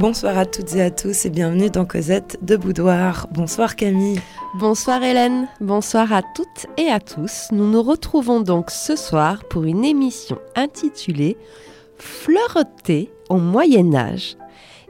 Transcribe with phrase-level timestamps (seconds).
[0.00, 3.28] Bonsoir à toutes et à tous et bienvenue dans Cosette de Boudoir.
[3.32, 4.18] Bonsoir Camille.
[4.54, 7.48] Bonsoir Hélène, bonsoir à toutes et à tous.
[7.52, 11.36] Nous nous retrouvons donc ce soir pour une émission intitulée
[11.98, 14.38] Fleureter au Moyen Âge.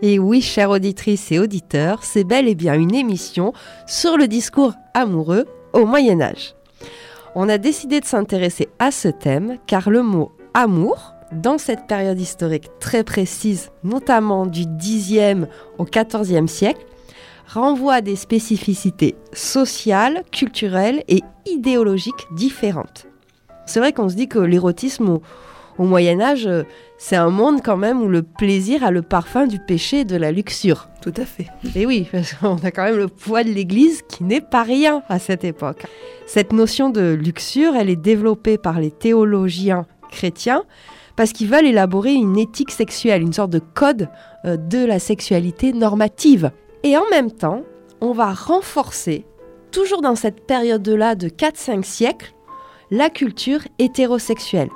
[0.00, 3.52] Et oui, chères auditrices et auditeurs, c'est bel et bien une émission
[3.88, 6.54] sur le discours amoureux au Moyen Âge.
[7.34, 12.20] On a décidé de s'intéresser à ce thème car le mot amour, dans cette période
[12.20, 15.46] historique très précise, notamment du 10e
[15.78, 16.84] au 14e siècle,
[17.46, 23.06] renvoie à des spécificités sociales, culturelles et idéologiques différentes.
[23.66, 25.22] C'est vrai qu'on se dit que l'érotisme au,
[25.78, 26.64] au Moyen Âge, euh,
[26.98, 30.16] c'est un monde quand même où le plaisir a le parfum du péché et de
[30.16, 30.88] la luxure.
[31.00, 31.46] Tout à fait.
[31.74, 35.02] Et oui, parce qu'on a quand même le poids de l'Église qui n'est pas rien
[35.08, 35.86] à cette époque.
[36.26, 40.64] Cette notion de luxure, elle est développée par les théologiens chrétiens
[41.20, 44.08] parce qu'ils veulent élaborer une éthique sexuelle, une sorte de code
[44.46, 46.50] euh, de la sexualité normative.
[46.82, 47.60] Et en même temps,
[48.00, 49.26] on va renforcer,
[49.70, 52.32] toujours dans cette période-là de 4-5 siècles,
[52.90, 54.70] la culture hétérosexuelle.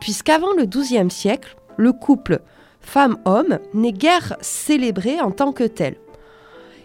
[0.00, 2.42] Puisqu'avant le XIIe siècle, le couple
[2.80, 5.96] femme-homme n'est guère célébré en tant que tel.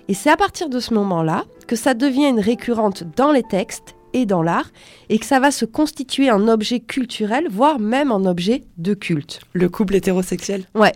[0.08, 3.94] Et c'est à partir de ce moment-là que ça devient une récurrente dans les textes
[4.14, 4.70] et dans l'art,
[5.10, 9.42] et que ça va se constituer en objet culturel, voire même en objet de culte.
[9.54, 10.94] Le couple hétérosexuel Ouais.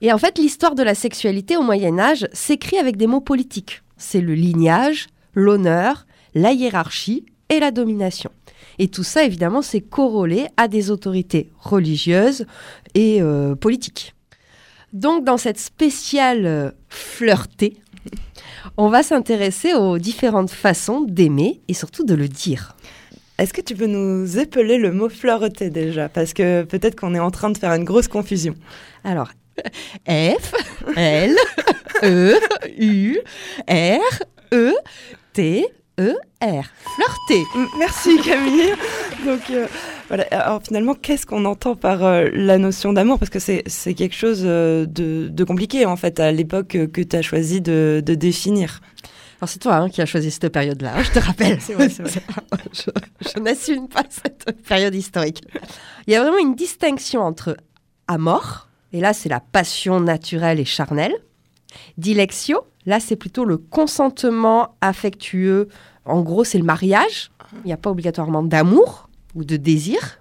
[0.00, 3.82] Et en fait, l'histoire de la sexualité au Moyen Âge s'écrit avec des mots politiques.
[3.96, 8.30] C'est le lignage, l'honneur, la hiérarchie et la domination.
[8.78, 12.46] Et tout ça, évidemment, c'est corrélé à des autorités religieuses
[12.94, 14.14] et euh, politiques.
[14.92, 17.76] Donc, dans cette spéciale euh, flirtée,
[18.76, 22.76] on va s'intéresser aux différentes façons d'aimer et surtout de le dire.
[23.38, 26.08] Est-ce que tu peux nous épeler le mot fleureter déjà?
[26.08, 28.54] Parce que peut-être qu'on est en train de faire une grosse confusion.
[29.04, 29.30] Alors,
[30.08, 30.54] F,
[30.96, 31.36] L,
[32.02, 32.34] E,
[32.78, 33.18] U,
[33.68, 34.72] R, E,
[35.32, 35.66] T,
[36.00, 36.64] E, R.
[36.96, 37.44] Flirter.
[37.78, 38.74] Merci Camille.
[39.24, 39.66] Donc euh,
[40.08, 40.24] voilà.
[40.30, 43.18] Alors finalement, qu'est-ce qu'on entend par euh, la notion d'amour?
[43.18, 47.02] Parce que c'est quelque chose euh, de, de compliqué en fait à l'époque euh, que
[47.02, 48.80] tu as choisi de, de définir.
[49.40, 51.60] Alors c'est toi hein, qui as choisi cette période-là, hein, je te rappelle.
[51.60, 52.20] C'est vrai, c'est vrai.
[52.72, 55.42] je je n'assume pas cette période historique.
[56.06, 57.56] Il y a vraiment une distinction entre
[58.08, 61.14] amor, et là c'est la passion naturelle et charnelle.
[61.98, 65.68] Dilectio, là c'est plutôt le consentement affectueux.
[66.04, 67.30] En gros, c'est le mariage.
[67.64, 69.07] Il n'y a pas obligatoirement d'amour
[69.38, 70.20] ou de désir.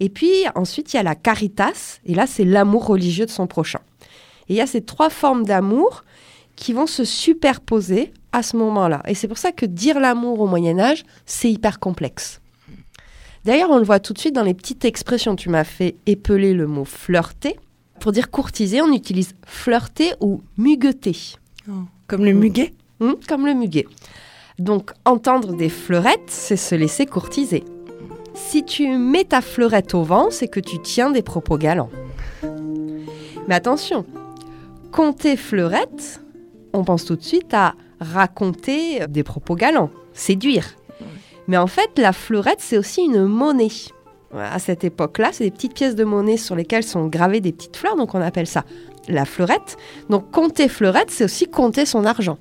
[0.00, 3.46] Et puis ensuite, il y a la caritas, et là c'est l'amour religieux de son
[3.46, 3.80] prochain.
[4.48, 6.04] Et il y a ces trois formes d'amour
[6.56, 9.02] qui vont se superposer à ce moment-là.
[9.06, 12.40] Et c'est pour ça que dire l'amour au Moyen Âge, c'est hyper complexe.
[13.44, 15.36] D'ailleurs, on le voit tout de suite dans les petites expressions.
[15.36, 17.58] Tu m'as fait épeler le mot flirter.
[18.00, 21.16] Pour dire courtiser, on utilise flirter ou mugueter.
[22.06, 23.86] Comme le muguet Hum, comme le muguet.
[24.58, 27.62] Donc, entendre des fleurettes, c'est se laisser courtiser.
[28.46, 31.90] Si tu mets ta fleurette au vent, c'est que tu tiens des propos galants.
[33.46, 34.06] Mais attention,
[34.92, 36.22] compter fleurette,
[36.72, 40.76] on pense tout de suite à raconter des propos galants, séduire.
[41.48, 43.68] Mais en fait, la fleurette, c'est aussi une monnaie.
[44.34, 47.76] À cette époque-là, c'est des petites pièces de monnaie sur lesquelles sont gravées des petites
[47.76, 48.64] fleurs, donc on appelle ça
[49.08, 49.76] la fleurette.
[50.10, 52.38] Donc compter fleurette, c'est aussi compter son argent.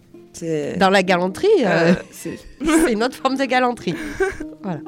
[0.78, 2.38] Dans la galanterie, euh, euh, c'est
[2.92, 3.96] une autre forme de galanterie.
[4.62, 4.80] voilà.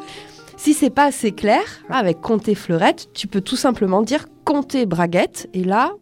[0.59, 5.50] Si c'est pas assez clair, avec compter fleurette, tu peux tout simplement dire compter braguette,
[5.53, 5.94] et là,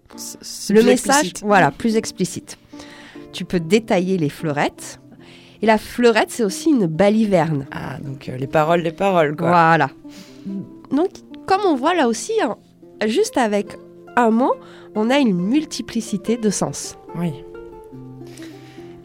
[0.69, 1.43] le message, explicite.
[1.43, 2.57] voilà, plus explicite.
[3.33, 4.99] Tu peux détailler les fleurettes.
[5.61, 7.67] Et la fleurette, c'est aussi une baliverne.
[7.71, 9.49] Ah, donc euh, les paroles, les paroles, quoi.
[9.49, 9.91] Voilà.
[10.89, 11.09] Donc,
[11.45, 12.57] comme on voit là aussi, hein,
[13.05, 13.77] juste avec
[14.15, 14.55] un mot,
[14.95, 16.97] on a une multiplicité de sens.
[17.15, 17.31] Oui.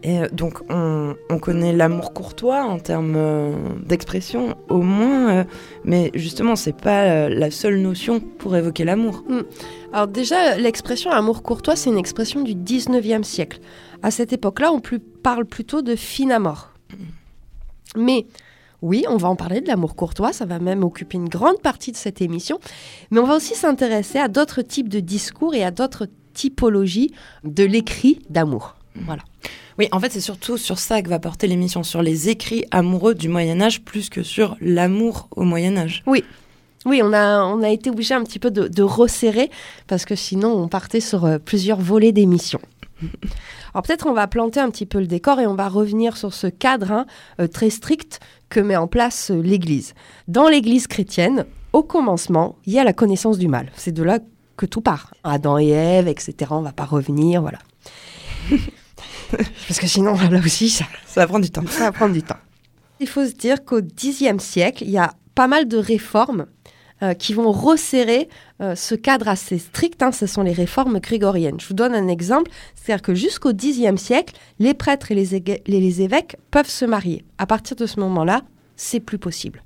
[0.05, 3.55] Et euh, donc, on, on connaît l'amour courtois en termes euh,
[3.87, 5.44] d'expression, au moins, euh,
[5.85, 9.23] mais justement, c'est pas euh, la seule notion pour évoquer l'amour.
[9.93, 13.61] Alors déjà, l'expression amour courtois, c'est une expression du 19e siècle.
[14.03, 16.71] À cette époque-là, on plus- parle plutôt de fin amour.
[17.97, 18.26] Mais
[18.81, 21.93] oui, on va en parler de l'amour courtois, ça va même occuper une grande partie
[21.93, 22.59] de cette émission,
[23.12, 27.12] mais on va aussi s'intéresser à d'autres types de discours et à d'autres typologies
[27.44, 28.75] de l'écrit d'amour.
[28.97, 29.23] Voilà.
[29.79, 33.15] Oui, en fait, c'est surtout sur ça que va porter l'émission, sur les écrits amoureux
[33.15, 36.03] du Moyen-Âge, plus que sur l'amour au Moyen-Âge.
[36.85, 39.51] Oui, on a, on a été obligé un petit peu de, de resserrer
[39.87, 42.61] parce que sinon on partait sur euh, plusieurs volets d'émissions.
[43.75, 46.35] Alors peut-être on va planter un petit peu le décor et on va revenir sur
[46.35, 47.07] ce cadre hein,
[47.41, 49.95] euh, très strict que met en place euh, l'Église.
[50.29, 53.71] Dans l'Église chrétienne, au commencement, il y a la connaissance du mal.
[53.77, 54.19] C'est de là
[54.57, 55.15] que tout part.
[55.25, 56.51] Adam et Ève, etc.
[56.51, 57.59] On va pas revenir, voilà.
[59.69, 61.64] Parce que sinon, là aussi, ça, Ça va prendre du temps.
[61.69, 62.37] ça va prendre du temps.
[63.00, 66.46] Il faut se dire qu'au Xe siècle, il y a pas mal de réformes
[67.02, 68.29] euh, qui vont resserrer
[68.61, 70.00] euh, ce cadre assez strict.
[70.02, 70.12] hein.
[70.12, 71.58] ce sont les réformes grégoriennes.
[71.58, 72.50] Je vous donne un exemple.
[72.76, 77.25] C'est-à-dire que jusqu'au Xe siècle, les prêtres et les- les évêques peuvent se marier.
[77.38, 78.43] À partir de ce moment-là,
[78.76, 79.62] c'est plus possible.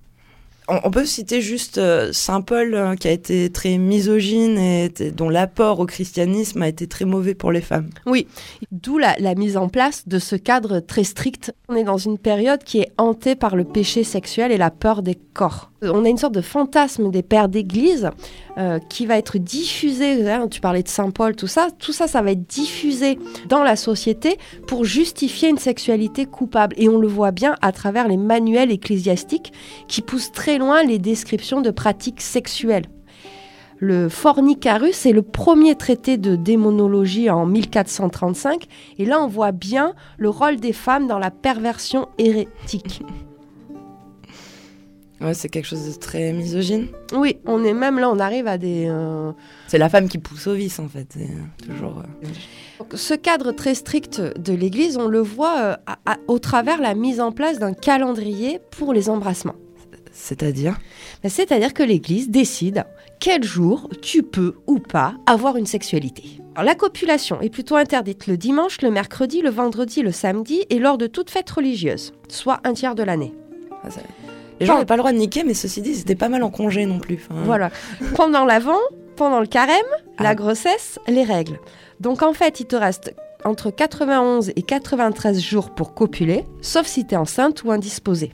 [0.69, 5.29] On, peut citer juste euh, Saint Paul euh, qui a été très misogyne et dont
[5.29, 7.91] l'apport au christianisme a été très mauvais pour les femmes.
[8.05, 8.27] Oui,
[8.73, 11.55] d'où la, la mise en place de ce cadre très strict.
[11.69, 15.03] On est dans une période qui est hantée par le péché sexuel et la peur
[15.03, 15.71] des corps.
[15.83, 18.11] On a une sorte de fantasme des pères d'église
[18.57, 22.07] euh, qui va être diffusé, hein, tu parlais de Saint Paul, tout ça, tout ça,
[22.07, 23.19] ça va être diffusé
[23.49, 26.75] dans la société pour justifier une sexualité coupable.
[26.79, 29.53] Et on le voit bien à travers les manuels ecclésiastiques
[29.87, 32.87] qui poussent très loin les descriptions de pratiques sexuelles.
[33.79, 38.65] Le Fornicarus est le premier traité de démonologie en 1435
[38.99, 43.03] et là on voit bien le rôle des femmes dans la perversion hérétique.
[45.21, 46.89] Ouais, c'est quelque chose de très misogyne.
[47.15, 48.87] Oui, on est même là, on arrive à des...
[48.89, 49.33] euh,
[49.67, 51.17] C'est la femme qui pousse au vice en fait.
[51.17, 51.23] Euh,
[51.67, 52.01] toujours.
[52.01, 52.27] euh,
[52.79, 56.81] Donc, ce cadre très strict de l'Église, on le voit euh, à- à- au travers
[56.83, 59.55] la mise en place d'un calendrier pour les embrassements.
[60.13, 60.77] C'est-à-dire?
[61.23, 62.85] Ben, C'est-à-dire que l'Église décide
[63.19, 66.41] quel jour tu peux ou pas avoir une sexualité.
[66.55, 70.79] Alors, la copulation est plutôt interdite le dimanche, le mercredi, le vendredi, le samedi et
[70.79, 73.33] lors de toute fête religieuse, soit un tiers de l'année.
[73.83, 73.89] Ah,
[74.61, 76.51] Les gens n'avaient pas le droit de niquer, mais ceci dit, c'était pas mal en
[76.51, 77.19] congé non plus.
[77.29, 77.71] Enfin, Voilà.
[78.15, 78.79] Pendant l'avant,
[79.17, 79.77] pendant le carême,
[80.19, 80.35] la Ah.
[80.35, 81.59] grossesse, les règles.
[82.01, 83.15] Donc en fait, il te reste
[83.45, 88.33] entre 91 et 93 jours pour copuler, sauf si tu es enceinte ou indisposée.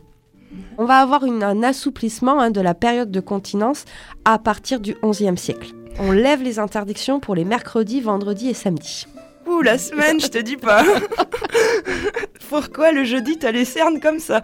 [0.79, 3.85] On va avoir une- un assouplissement hein, de la période de continence
[4.25, 5.73] à partir du XIe siècle.
[5.99, 9.07] On lève les interdictions pour les mercredis, vendredis et samedis.
[9.47, 10.83] Ouh, la semaine, je te dis pas.
[12.49, 14.41] Pourquoi le jeudi t'as les cernes comme ça?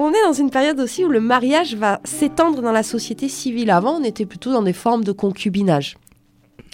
[0.00, 3.68] On est dans une période aussi où le mariage va s'étendre dans la société civile.
[3.68, 5.96] Avant, on était plutôt dans des formes de concubinage.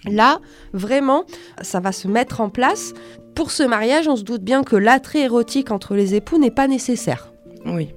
[0.04, 0.40] Là,
[0.74, 1.24] vraiment,
[1.62, 2.92] ça va se mettre en place.
[3.34, 6.68] Pour ce mariage, on se doute bien que l'attrait érotique entre les époux n'est pas
[6.68, 7.32] nécessaire.
[7.64, 7.88] Oui.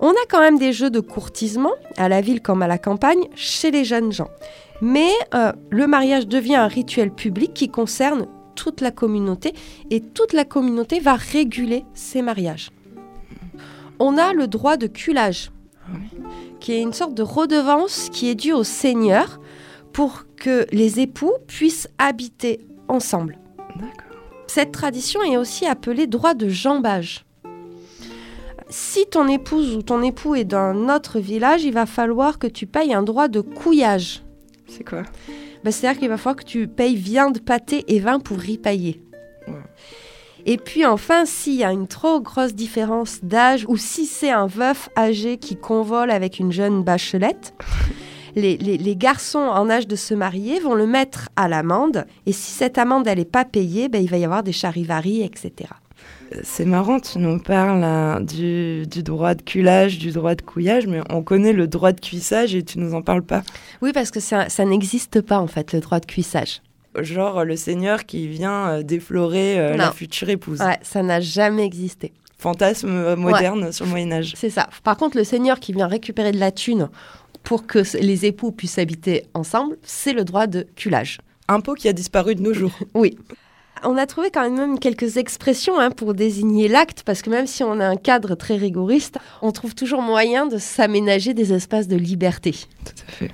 [0.00, 3.28] On a quand même des jeux de courtisement, à la ville comme à la campagne,
[3.34, 4.28] chez les jeunes gens.
[4.82, 9.54] Mais euh, le mariage devient un rituel public qui concerne toute la communauté
[9.90, 12.70] et toute la communauté va réguler ces mariages.
[13.98, 15.50] On a le droit de culage,
[16.60, 19.40] qui est une sorte de redevance qui est due au Seigneur
[19.92, 23.38] pour que les époux puissent habiter ensemble.
[24.46, 27.24] Cette tradition est aussi appelée droit de jambage.
[28.68, 32.66] Si ton épouse ou ton époux est d'un autre village, il va falloir que tu
[32.66, 34.22] payes un droit de couillage.
[34.66, 35.02] C'est quoi?
[35.62, 39.00] Ben, C'est-à-dire qu'il va falloir que tu payes viande, pâté et vin pour ripailler.
[39.46, 39.54] Ouais.
[40.48, 44.46] Et puis enfin, s'il y a une trop grosse différence d'âge ou si c'est un
[44.46, 47.52] veuf âgé qui convole avec une jeune bachelette,
[48.36, 52.06] les, les- les garçons en âge de se marier vont le mettre à l'amende.
[52.26, 55.22] Et si cette amende elle n'est pas payée, ben, il va y avoir des charivaris,
[55.22, 55.52] etc.
[56.42, 60.86] C'est marrant, tu nous parles hein, du, du droit de culage, du droit de couillage,
[60.86, 63.42] mais on connaît le droit de cuissage et tu nous en parles pas.
[63.80, 66.62] Oui, parce que ça, ça n'existe pas en fait, le droit de cuissage.
[67.02, 70.60] Genre le seigneur qui vient euh, déflorer euh, la future épouse.
[70.60, 72.12] Ouais, ça n'a jamais existé.
[72.38, 74.34] Fantasme euh, moderne sur le Moyen Âge.
[74.36, 74.68] C'est ça.
[74.84, 76.88] Par contre, le seigneur qui vient récupérer de la thune
[77.42, 81.18] pour que les époux puissent habiter ensemble, c'est le droit de culage.
[81.48, 82.72] Impôt qui a disparu de nos jours.
[82.94, 83.16] Oui.
[83.84, 87.62] On a trouvé quand même quelques expressions hein, pour désigner l'acte, parce que même si
[87.62, 91.96] on a un cadre très rigoriste, on trouve toujours moyen de s'aménager des espaces de
[91.96, 92.52] liberté.
[92.52, 93.30] Tout à fait.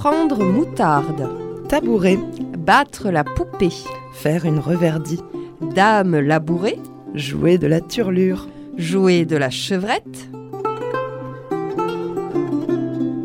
[0.00, 1.28] Prendre moutarde,
[1.68, 2.20] Tabouret,
[2.56, 3.72] battre la poupée,
[4.12, 5.18] faire une reverdie,
[5.74, 6.78] dame labourée,
[7.14, 10.30] jouer de la turlure, jouer de la chevrette,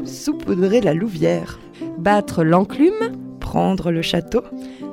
[0.03, 1.59] saupoudrer la louvière,
[1.99, 4.41] battre l'enclume, prendre le château,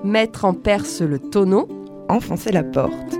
[0.04, 1.66] mettre en perce le tonneau,
[2.10, 3.18] enfoncer la porte,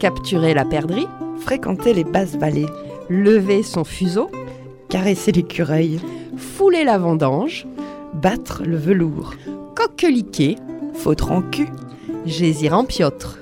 [0.00, 1.06] capturer la perdrix,
[1.38, 2.66] fréquenter les basses vallées,
[3.08, 4.28] lever son fuseau,
[4.88, 5.98] caresser l'écureuil,
[6.36, 7.66] fouler la vendange,
[8.14, 9.34] battre le velours,
[9.74, 10.56] coqueliquer,
[10.94, 11.68] foutre en cul,
[12.26, 13.38] gésir en piotre.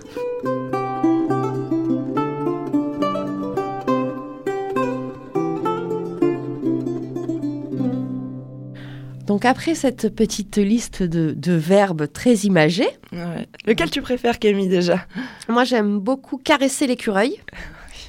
[9.27, 13.47] Donc après cette petite liste de, de verbes très imagés, Ouais.
[13.67, 15.05] Lequel tu préfères, Camille, déjà?
[15.49, 17.37] moi j'aime beaucoup caresser l'écureuil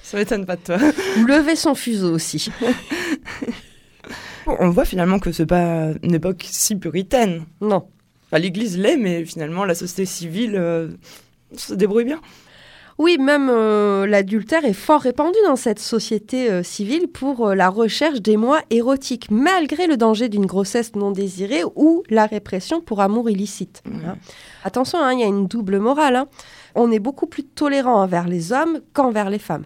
[0.03, 0.77] Ça m'étonne pas de toi.
[1.19, 2.49] ou lever son fuseau aussi.
[4.59, 7.45] On voit finalement que c'est pas une époque si puritaine.
[7.61, 7.87] Non.
[8.27, 10.89] Enfin, L'Église l'est, mais finalement la société civile euh,
[11.55, 12.19] se débrouille bien.
[12.99, 17.69] Oui, même euh, l'adultère est fort répandu dans cette société euh, civile pour euh, la
[17.69, 23.29] recherche d'émoi érotiques, malgré le danger d'une grossesse non désirée ou la répression pour amour
[23.29, 23.83] illicite.
[23.85, 24.15] Hein.
[24.63, 26.15] Attention, hein, il y a une double morale.
[26.15, 26.27] hein.
[26.73, 29.65] On est beaucoup plus tolérant envers les hommes qu'envers les femmes.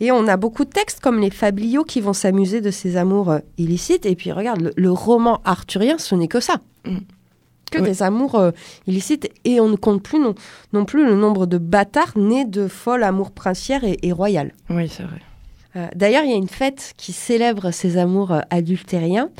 [0.00, 3.30] Et on a beaucoup de textes comme les fabliaux qui vont s'amuser de ces amours
[3.30, 4.06] euh, illicites.
[4.06, 6.56] Et puis regarde, le, le roman arthurien, ce n'est que ça.
[6.86, 6.96] Mm.
[7.70, 7.84] Que Oui.
[7.84, 8.50] des amours euh,
[8.86, 9.30] illicites.
[9.44, 10.34] Et on ne compte plus non,
[10.72, 14.52] non plus le nombre de bâtards nés de folles amours princières et, et royales.
[14.70, 15.20] Oui, c'est vrai.
[15.76, 19.30] Euh, D'ailleurs, il y a une fête qui célèbre ces amours euh, adultériens.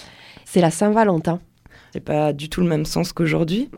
[0.44, 1.40] C'est la Saint-Valentin.
[1.92, 3.68] C'est pas du tout le même sens qu'aujourd'hui.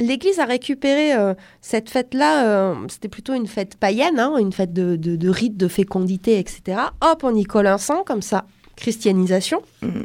[0.00, 4.72] L'Église a récupéré euh, cette fête-là, euh, c'était plutôt une fête païenne, hein, une fête
[4.72, 6.78] de, de, de rite, de fécondité, etc.
[7.02, 8.46] Hop, on y colle un sang, comme ça,
[8.76, 9.60] christianisation.
[9.82, 10.04] Mhm.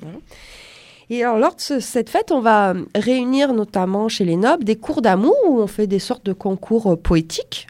[1.09, 4.65] Et alors, lors de ce- cette fête, on va euh, réunir notamment chez les nobles
[4.65, 7.67] des cours d'amour où on fait des sortes de concours euh, poétiques.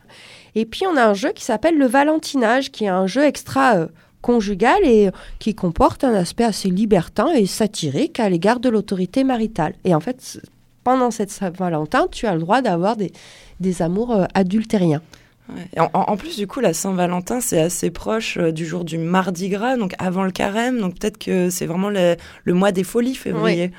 [0.56, 3.88] Et puis, on a un jeu qui s'appelle le Valentinage, qui est un jeu extra
[4.24, 9.76] conjugal et qui comporte un aspect assez libertin et satirique à l'égard de l'autorité maritale.
[9.86, 10.42] Et en fait,
[10.88, 13.12] pendant cette Saint-Valentin, tu as le droit d'avoir des,
[13.60, 15.01] des amours euh, adultériens.
[15.50, 15.89] Ouais.
[15.94, 19.75] En, plus, du coup, la Saint-Valentin, c'est assez proche euh, du jour du Mardi Gras,
[19.75, 20.79] donc avant le carême.
[20.79, 22.15] Donc peut-être que c'est vraiment le,
[22.46, 23.72] le mois des folies, février.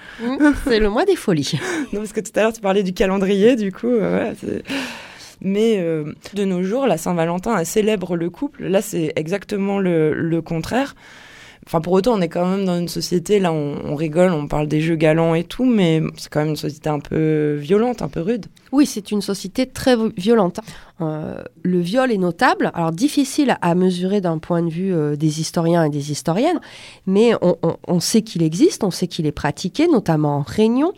[0.64, 1.58] C'est le mois des folies.
[1.94, 3.86] Non, parce que tout à l'heure, tu parlais du calendrier, du coup.
[3.86, 4.34] euh,
[5.40, 8.64] Mais euh, de nos jours, la Saint-Valentin célèbre le couple.
[8.66, 10.94] Là, c'est exactement le, le contraire.
[11.68, 14.48] Enfin, pour autant, on est quand même dans une société, là, on, on rigole, on
[14.48, 18.00] parle des jeux galants et tout, mais c'est quand même une société un peu violente,
[18.00, 18.46] un peu rude.
[18.72, 20.60] Oui, c'est une société très vi- violente.
[21.02, 25.42] Euh, le viol est notable, alors difficile à mesurer d'un point de vue euh, des
[25.42, 26.58] historiens et des historiennes,
[27.06, 30.94] mais on sait qu'il existe, on sait qu'il est pratiqué, notamment en réunion.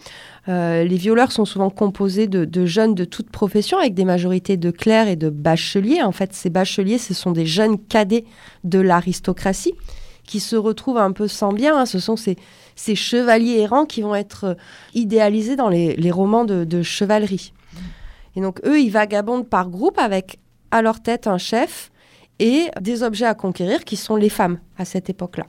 [0.49, 4.57] Euh, les violeurs sont souvent composés de, de jeunes de toute profession, avec des majorités
[4.57, 6.01] de clercs et de bacheliers.
[6.01, 8.25] En fait, ces bacheliers, ce sont des jeunes cadets
[8.63, 9.75] de l'aristocratie
[10.31, 11.77] qui se retrouvent un peu sans bien.
[11.77, 11.87] hein.
[11.87, 12.37] Ce sont ces,
[12.77, 14.55] ces chevaliers errants qui vont être euh,
[14.95, 17.53] idéalisés dans les, les romans de, de chevalerie.
[18.37, 20.39] Et donc, eux, ils vagabondent par groupe avec
[20.71, 21.91] à leur tête un chef
[22.39, 25.47] et des objets à conquérir qui sont les femmes à cette époque-là.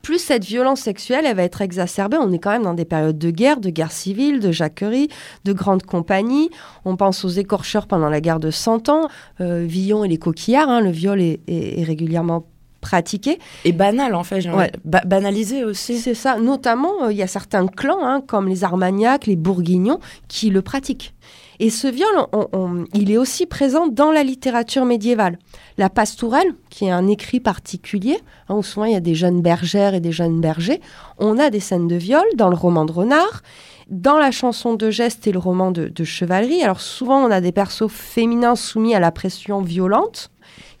[0.00, 2.16] Plus cette violence sexuelle, elle va être exacerbée.
[2.18, 5.08] On est quand même dans des périodes de guerre, de guerre civile, de jacquerie,
[5.44, 6.48] de grandes compagnies.
[6.84, 9.08] On pense aux écorcheurs pendant la guerre de Cent Ans,
[9.40, 10.68] euh, Villon et les coquillards.
[10.70, 10.80] hein.
[10.80, 12.46] le viol est, est- est régulièrement
[12.82, 13.38] pratiqué.
[13.64, 14.70] Et banal, en fait, j'ai Ouais.
[14.84, 15.98] ba- banalisé aussi.
[15.98, 16.38] C'est ça.
[16.38, 20.60] Notamment, euh, il y a certains clans, hein, comme les Armagnacs, les Bourguignons, qui le
[20.60, 21.14] pratiquent.
[21.60, 25.38] Et ce viol, on- on- il est aussi présent dans la littérature médiévale.
[25.78, 29.40] La pastourelle, qui est un écrit particulier, hein, où souvent il y a des jeunes
[29.42, 30.80] bergères et des jeunes bergers,
[31.18, 33.42] on a des scènes de viol dans le roman de Renard,
[33.88, 36.62] dans la chanson de geste et le roman de, de chevalerie.
[36.64, 40.30] Alors souvent, on a des persos féminins soumis à la pression violente,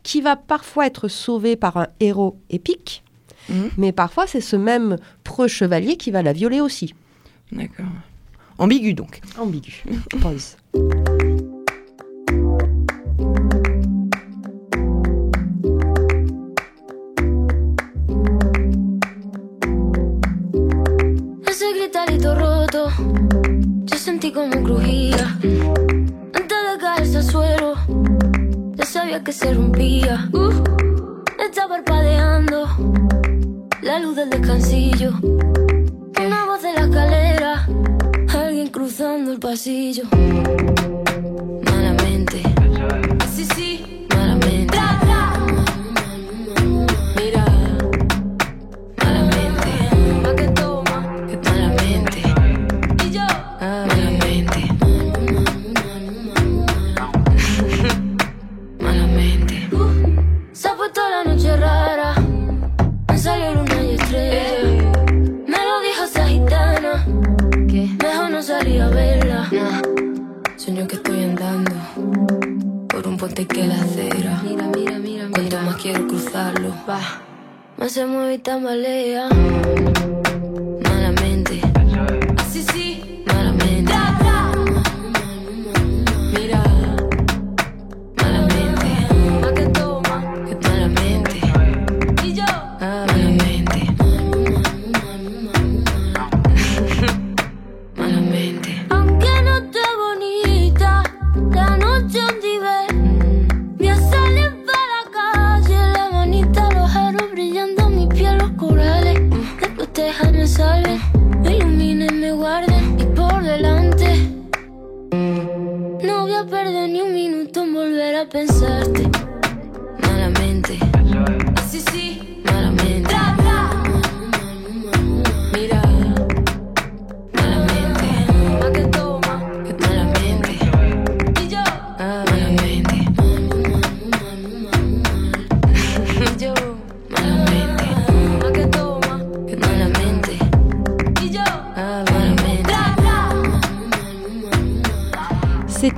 [0.02, 3.02] qui va parfois être sauvé par un héros épique,
[3.48, 3.70] Mhm.
[3.78, 6.94] mais parfois c'est ce même preux chevalier qui va la violer aussi.
[7.50, 7.86] D'accord.
[8.58, 9.20] Ambigu, donc.
[9.38, 9.82] Ambigu.
[10.22, 10.56] Pause.
[21.46, 22.88] Ese gritarito roto,
[23.84, 25.38] yo sentí como crujía.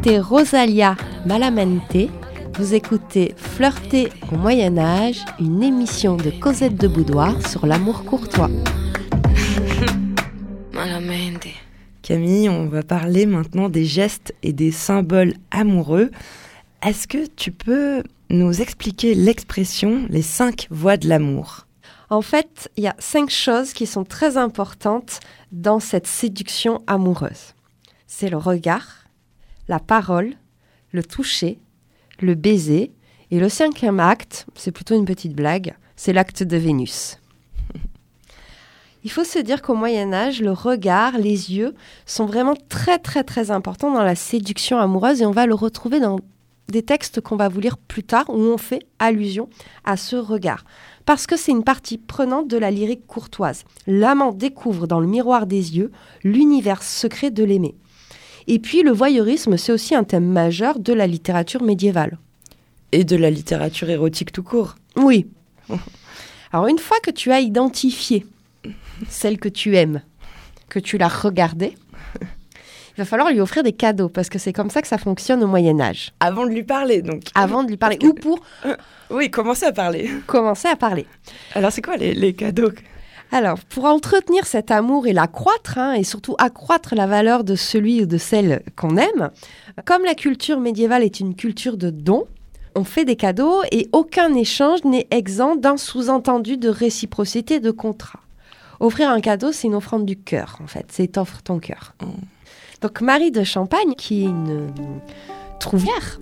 [0.05, 2.11] C'était Rosalia Malamente.
[2.59, 8.51] Vous écoutez Flirter au Moyen Âge, une émission de Cosette de Boudoir sur l'amour courtois.
[10.75, 11.49] Malamente.
[12.03, 16.11] Camille, on va parler maintenant des gestes et des symboles amoureux.
[16.83, 21.67] Est-ce que tu peux nous expliquer l'expression les cinq voies de l'amour?
[22.11, 25.21] En fait, il y a cinq choses qui sont très importantes
[25.51, 27.55] dans cette séduction amoureuse.
[28.07, 29.04] C'est le regard,
[29.69, 30.35] la parole,
[30.93, 31.59] le toucher,
[32.21, 32.93] le baiser,
[33.31, 37.19] et le cinquième acte, c'est plutôt une petite blague, c'est l'acte de Vénus.
[39.05, 41.75] Il faut se dire qu'au Moyen Âge, le regard, les yeux
[42.07, 46.01] sont vraiment très très très importants dans la séduction amoureuse et on va le retrouver
[46.01, 46.21] dans
[46.69, 49.51] des textes qu'on va vous lire plus tard où on fait allusion
[49.85, 50.65] à ce regard.
[51.05, 53.65] Parce que c'est une partie prenante de la lyrique courtoise.
[53.87, 55.93] L'amant découvre dans le miroir des yeux
[56.23, 57.75] l'univers secret de l'aimé.
[58.47, 62.19] Et puis le voyeurisme, c'est aussi un thème majeur de la littérature médiévale.
[62.93, 64.77] Et de la littérature érotique tout court.
[64.97, 65.27] Oui.
[66.53, 68.27] Alors une fois que tu as identifié
[69.09, 70.03] celle que tu aimes,
[70.69, 71.75] que tu l'as regardée,
[72.97, 75.43] il va falloir lui offrir des cadeaux parce que c'est comme ça que ça fonctionne
[75.43, 76.13] au Moyen Âge.
[76.21, 77.23] Avant de lui parler, donc.
[77.35, 78.41] Avant de lui parler ou pour
[79.11, 80.09] Oui, commencez à parler.
[80.27, 81.07] commencer à parler.
[81.57, 82.71] Alors, c'est quoi les, les cadeaux
[83.35, 88.01] Alors, pour entretenir cet amour et l'accroître, hein, et surtout accroître la valeur de celui
[88.01, 89.33] ou de celle qu'on aime,
[89.85, 92.29] comme la culture médiévale est une culture de dons,
[92.77, 98.21] on fait des cadeaux et aucun échange n'est exempt d'un sous-entendu de réciprocité de contrat.
[98.79, 100.87] Offrir un cadeau, c'est une offrande du cœur, en fait.
[100.91, 101.95] C'est offre ton cœur.
[102.01, 102.07] Mm.
[102.83, 104.71] Donc, Marie de Champagne, qui est une
[105.65, 106.21] trouvière,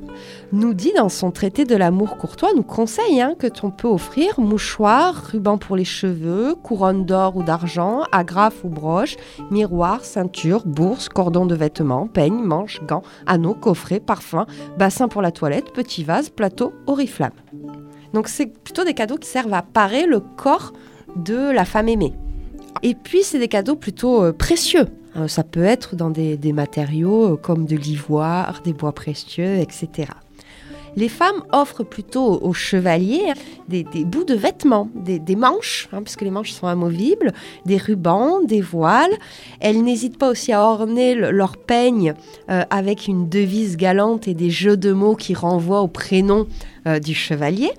[0.53, 4.39] nous dit dans son traité de l'amour courtois, nous conseille hein, que l'on peut offrir
[4.39, 9.17] mouchoir, ruban pour les cheveux, couronne d'or ou d'argent, agrafe ou broche,
[9.51, 14.47] miroir, ceinture, bourse, cordon de vêtements, peigne, manche, gants, anneaux, coffret, parfum,
[14.79, 17.33] bassin pour la toilette, petit vase, plateau, oriflamme.
[18.15, 20.73] Donc c'est plutôt des cadeaux qui servent à parer le corps
[21.17, 22.15] de la femme aimée.
[22.85, 24.87] Et puis c'est des cadeaux plutôt euh, précieux.
[25.17, 30.09] Euh, ça peut être dans des, matériaux euh, comme de l'ivoire, des bois précieux, etc.
[30.95, 33.33] Les femmes offrent plutôt aux chevaliers
[33.67, 37.33] des, bouts de vêtements, des, manches, hein, puisque les manches sont amovibles,
[37.65, 39.13] des rubans, des voiles.
[39.61, 42.13] Elles n'hésitent pas aussi à orner le- leur peigne
[42.51, 46.47] euh, avec une devise galante et des jeux de mots qui renvoient au prénom
[47.03, 47.71] du chevalier.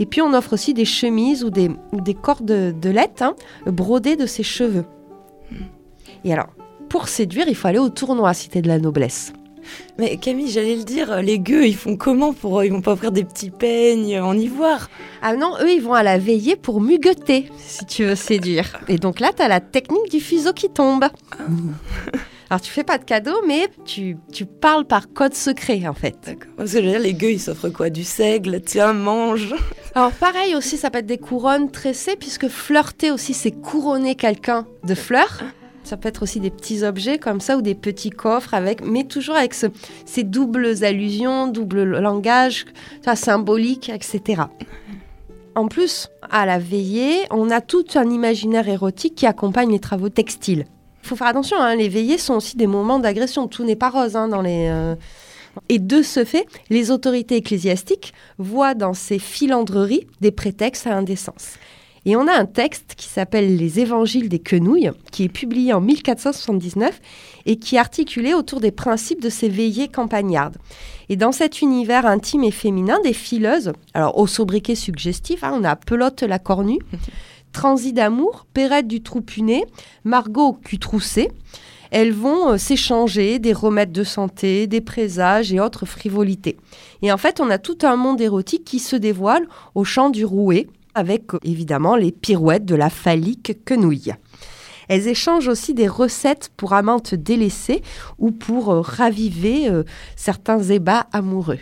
[0.00, 1.70] Et puis on offre aussi des chemises ou des,
[2.14, 3.34] cordes de, de lait hein,
[3.66, 4.86] brodées de ses cheveux.
[6.24, 6.48] Et alors,
[6.88, 9.32] pour séduire, il faut aller au tournoi Cité de la Noblesse.
[9.98, 12.64] Mais Camille, j'allais le dire, les gueux, ils font comment pour.
[12.64, 14.88] Ils vont pas offrir des petits peignes en ivoire?
[15.20, 18.80] Ah non, eux, ils vont à la veillée pour mugueter, si tu veux séduire.
[18.88, 21.04] Et donc là, tu as la technique du fuseau qui tombe.
[22.50, 26.16] Alors, tu fais pas de cadeau, mais tu, tu parles par code secret, en fait.
[26.24, 26.52] D'accord.
[26.56, 27.90] Parce que je veux dire, les gueux, ils s'offrent quoi?
[27.90, 29.54] Du seigle Tiens, mange
[29.94, 34.66] Alors, pareil aussi, ça peut être des couronnes tressées, puisque flirter aussi, c'est couronner quelqu'un
[34.84, 35.42] de fleurs.
[35.88, 39.04] Ça peut être aussi des petits objets comme ça ou des petits coffres avec, mais
[39.04, 39.68] toujours avec ce-
[40.04, 42.66] ces doubles allusions, double langage,
[43.14, 44.42] symbolique, etc.
[45.54, 50.10] En plus, à la veillée, on a tout un imaginaire érotique qui accompagne les travaux
[50.10, 50.66] textiles.
[51.02, 53.48] Il faut faire attention, hein, les veillées sont aussi des moments d'agression.
[53.48, 54.68] Tout n'est pas rose hein, dans les.
[54.70, 54.94] euh,
[55.70, 61.54] Et de ce fait, les autorités ecclésiastiques voient dans ces filandreries des prétextes à l'indécence.
[62.04, 65.80] Et on a un texte qui s'appelle Les Évangiles des quenouilles, qui est publié en
[65.80, 67.00] 1479
[67.46, 70.56] et qui est articulé autour des principes de ces veillées campagnardes.
[71.08, 75.64] Et dans cet univers intime et féminin, des fileuses, alors au sobriquet suggestif, hein, on
[75.64, 76.78] a Pelote la cornue,
[77.52, 79.64] Transi d'amour, Perrette du trou puné,
[80.04, 81.30] Margot au cul troussé.
[81.90, 86.58] Elles vont euh, s'échanger des remèdes de santé, des présages et autres frivolités.
[87.00, 90.26] Et en fait, on a tout un monde érotique qui se dévoile au chant du
[90.26, 90.66] rouet,
[90.98, 94.12] avec évidemment les pirouettes de la phallique quenouille.
[94.88, 97.82] Elles échangent aussi des recettes pour amantes délaissées
[98.18, 99.84] ou pour euh, raviver euh,
[100.16, 101.60] certains ébats amoureux.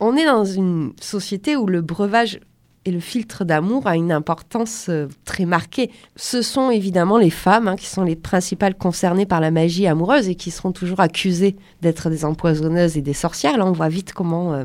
[0.00, 2.40] On est dans une société où le breuvage
[2.86, 5.90] Et le filtre d'amour a une importance euh, très marquée.
[6.16, 10.28] Ce sont évidemment les femmes hein, qui sont les principales concernées par la magie amoureuse
[10.28, 13.58] et qui seront toujours accusées d'être des empoisonneuses et des sorcières.
[13.58, 14.64] Là, on voit vite comment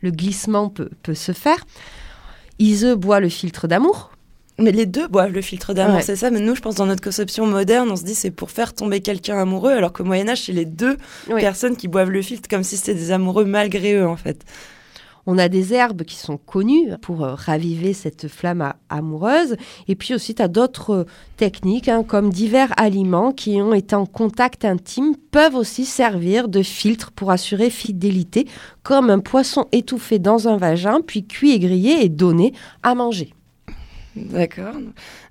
[0.00, 1.58] le glissement peut se faire.
[2.58, 4.10] Ise boit le filtre d'amour.
[4.60, 6.02] Mais les deux boivent le filtre d'amour, Ouais.
[6.02, 6.30] c'est ça.
[6.32, 9.00] Mais nous, je pense, dans notre conception moderne, on se dit c'est pour faire tomber
[9.00, 10.96] quelqu'un amoureux, alors qu'au Moyen-Âge, c'est les deux
[11.30, 11.40] Oui.
[11.40, 14.44] personnes qui boivent le filtre comme si c'était des amoureux malgré eux, en fait.
[15.30, 19.56] On a des herbes qui sont connues pour euh, raviver cette flamme amoureuse.
[19.86, 21.04] Et puis aussi, tu as d'autres euh,
[21.36, 26.62] techniques, hein, comme divers aliments qui ont été en contact intime, peuvent aussi servir de
[26.62, 28.48] filtre pour assurer fidélité,
[28.82, 33.34] comme un poisson étouffé dans un vagin, puis cuit et grillé et donné à manger.
[34.16, 34.76] D'accord.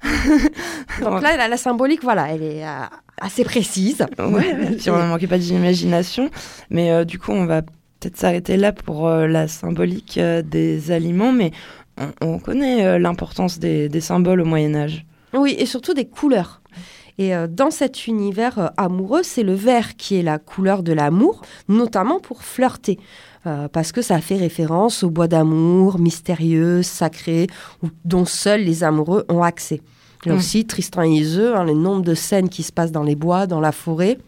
[1.02, 2.84] Donc là, la, la symbolique, voilà, elle est euh,
[3.20, 4.06] assez précise.
[4.20, 6.30] Ouais, ouais, puis on ne manquait pas d'imagination.
[6.70, 7.62] Mais euh, du coup, on va
[8.00, 11.32] peut-être s'arrêter là pour euh, la symbolique euh, des aliments.
[11.32, 11.52] Mais
[11.98, 15.06] on, on connaît euh, l'importance des, des symboles au Moyen-Âge.
[15.34, 16.62] Oui, et surtout des couleurs.
[17.20, 22.20] Et dans cet univers amoureux, c'est le vert qui est la couleur de l'amour, notamment
[22.20, 23.00] pour flirter.
[23.74, 27.48] Parce que ça fait référence au bois d'amour, mystérieux, sacré,
[27.82, 29.82] où- dont seuls les amoureux ont accès.
[30.28, 30.36] Et Mm.
[30.36, 33.48] aussi, Tristan et Iseux, hein, le nombre de scènes qui se passent dans les bois,
[33.48, 34.20] dans la forêt,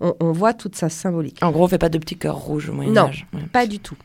[0.00, 1.38] on, on voit toute sa symbolique.
[1.42, 3.26] En gros, on fait pas de petits cœurs rouges au Moyen-Âge.
[3.32, 3.42] Ouais.
[3.52, 3.96] Pas du tout.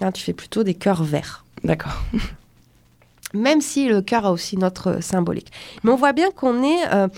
[0.00, 1.44] Hein, tu fais plutôt des cœurs verts.
[1.64, 2.04] D'accord.
[3.34, 5.52] même si le cœur a aussi notre symbolique.
[5.82, 7.08] Mais on voit bien qu'on est euh,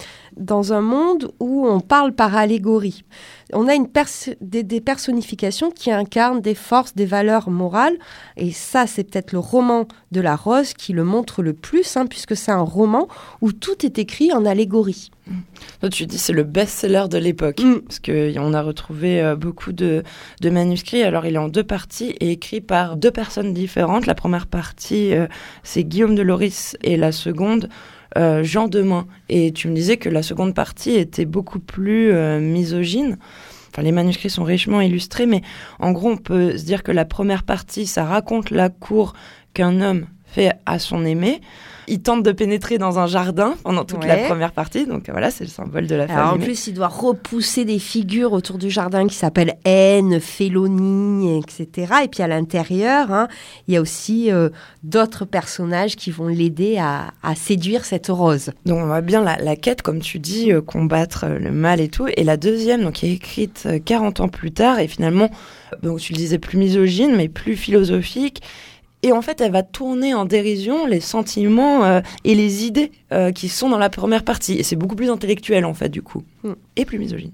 [0.40, 3.04] dans un monde où on parle par allégorie.
[3.52, 7.96] On a une pers- des, des personnifications qui incarnent des forces, des valeurs morales,
[8.36, 12.06] et ça, c'est peut-être le roman de la Rose qui le montre le plus, hein,
[12.06, 13.06] puisque c'est un roman
[13.40, 15.10] où tout est écrit en allégorie.
[15.92, 17.60] Tu dis c'est le best-seller de l'époque.
[17.60, 17.80] Mm.
[17.82, 20.02] Parce qu'on a retrouvé euh, beaucoup de,
[20.40, 21.02] de manuscrits.
[21.02, 24.06] Alors, il est en deux parties et écrit par deux personnes différentes.
[24.06, 25.26] La première partie, euh,
[25.62, 27.68] c'est Guillaume de Loris et la seconde,
[28.18, 29.06] euh, Jean Demain.
[29.28, 33.18] Et tu me disais que la seconde partie était beaucoup plus euh, misogyne.
[33.72, 35.42] Enfin, les manuscrits sont richement illustrés, mais
[35.78, 39.14] en gros, on peut se dire que la première partie, ça raconte la cour
[39.54, 41.40] qu'un homme fait à son aimé.
[41.90, 45.42] Il tente de pénétrer dans un jardin pendant toute la première partie, donc voilà, c'est
[45.44, 46.36] le symbole de la Alors, en femme.
[46.36, 46.44] aimée.
[46.44, 51.92] plus, il doit repousser des figures autour du jardin qui s'appellent haine, félonie, etc.
[52.04, 53.26] Et puis à l'intérieur, hein,
[53.66, 54.50] il y a aussi euh,
[54.84, 58.52] d'autres personnages qui vont l'aider à, à séduire cette rose.
[58.66, 61.80] Donc on voit bien la, la quête, comme tu dis, euh, combattre euh, le mal
[61.80, 62.06] et tout.
[62.16, 65.28] Et la deuxième, donc, qui est écrite euh, 40 ans plus tard, et finalement,
[65.82, 68.42] donc tu le disais, plus misogyne, mais plus philosophique.
[69.02, 73.32] Et en fait, elle va tourner en dérision les sentiments euh, et les idées euh,
[73.32, 74.58] qui sont dans la première partie.
[74.58, 76.22] Et c'est beaucoup plus intellectuel, en fait, du coup.
[76.42, 76.52] Mm.
[76.76, 77.32] Et plus misogyne.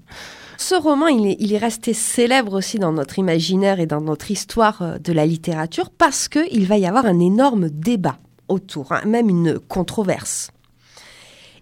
[0.57, 4.31] Ce roman, il est, il est resté célèbre aussi dans notre imaginaire et dans notre
[4.31, 9.01] histoire euh, de la littérature parce qu'il va y avoir un énorme débat autour, hein,
[9.05, 10.51] même une controverse.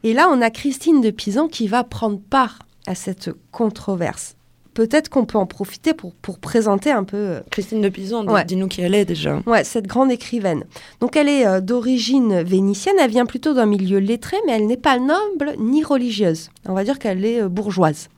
[0.03, 4.34] Et là, on a Christine de Pisan qui va prendre part à cette controverse.
[4.75, 8.45] Peut-être qu'on peut en profiter pour, pour présenter un peu euh, Christine de Pizan, Ouais.
[8.45, 9.41] dis-nous qui elle est déjà.
[9.47, 10.65] Ouais, cette grande écrivaine.
[10.99, 14.77] Donc elle est euh, d'origine vénitienne, elle vient plutôt d'un milieu lettré, mais elle n'est
[14.77, 16.49] pas noble ni religieuse.
[16.67, 18.09] On va dire qu'elle est euh, bourgeoise.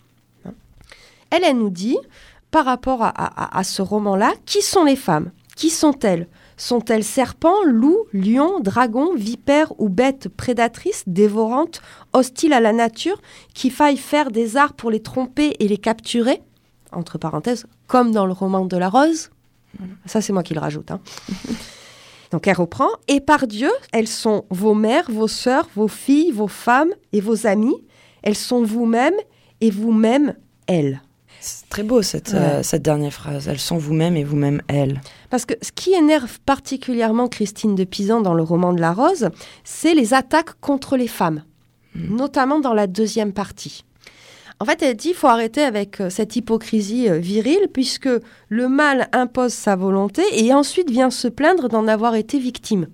[0.45, 0.51] Hein.
[1.29, 1.97] Elle, elle nous dit,
[2.51, 5.29] par rapport à, à- à ce roman-là, qui sont les femmes?
[5.55, 6.27] Qui sont-elles?
[6.57, 11.81] Sont-elles serpents, loups, lions, dragons, vipères ou bêtes prédatrices, dévorantes,
[12.13, 13.21] hostiles à la nature,
[13.53, 16.41] qui faillent faire des arts pour les tromper et les capturer?
[16.91, 19.29] Entre parenthèses, comme dans le roman de la Rose.
[20.05, 20.89] Ça, c'est moi qui le rajoute.
[20.89, 20.99] hein.
[22.31, 22.89] Donc elle reprend.
[23.07, 27.47] Et par Dieu, elles sont vos mères, vos sœurs, vos filles, vos femmes et vos
[27.47, 27.85] amies.
[28.23, 29.13] Elles sont vous-même
[29.61, 31.01] et vous-même elles.
[31.47, 32.39] C'est très beau, cette, Ouais.
[32.39, 33.47] euh, cette dernière phrase.
[33.47, 35.01] Elles sont vous-même et vous-même elles.
[35.29, 39.29] Parce que ce qui énerve particulièrement Christine de Pisan dans le roman de la Rose,
[39.63, 41.43] c'est les attaques contre les femmes,
[41.95, 43.85] notamment dans la deuxième partie.
[44.59, 48.09] En fait, elle dit qu'il faut arrêter avec euh, cette hypocrisie euh, virile, puisque
[48.49, 52.87] le mal impose sa volonté et ensuite vient se plaindre d'en avoir été victime.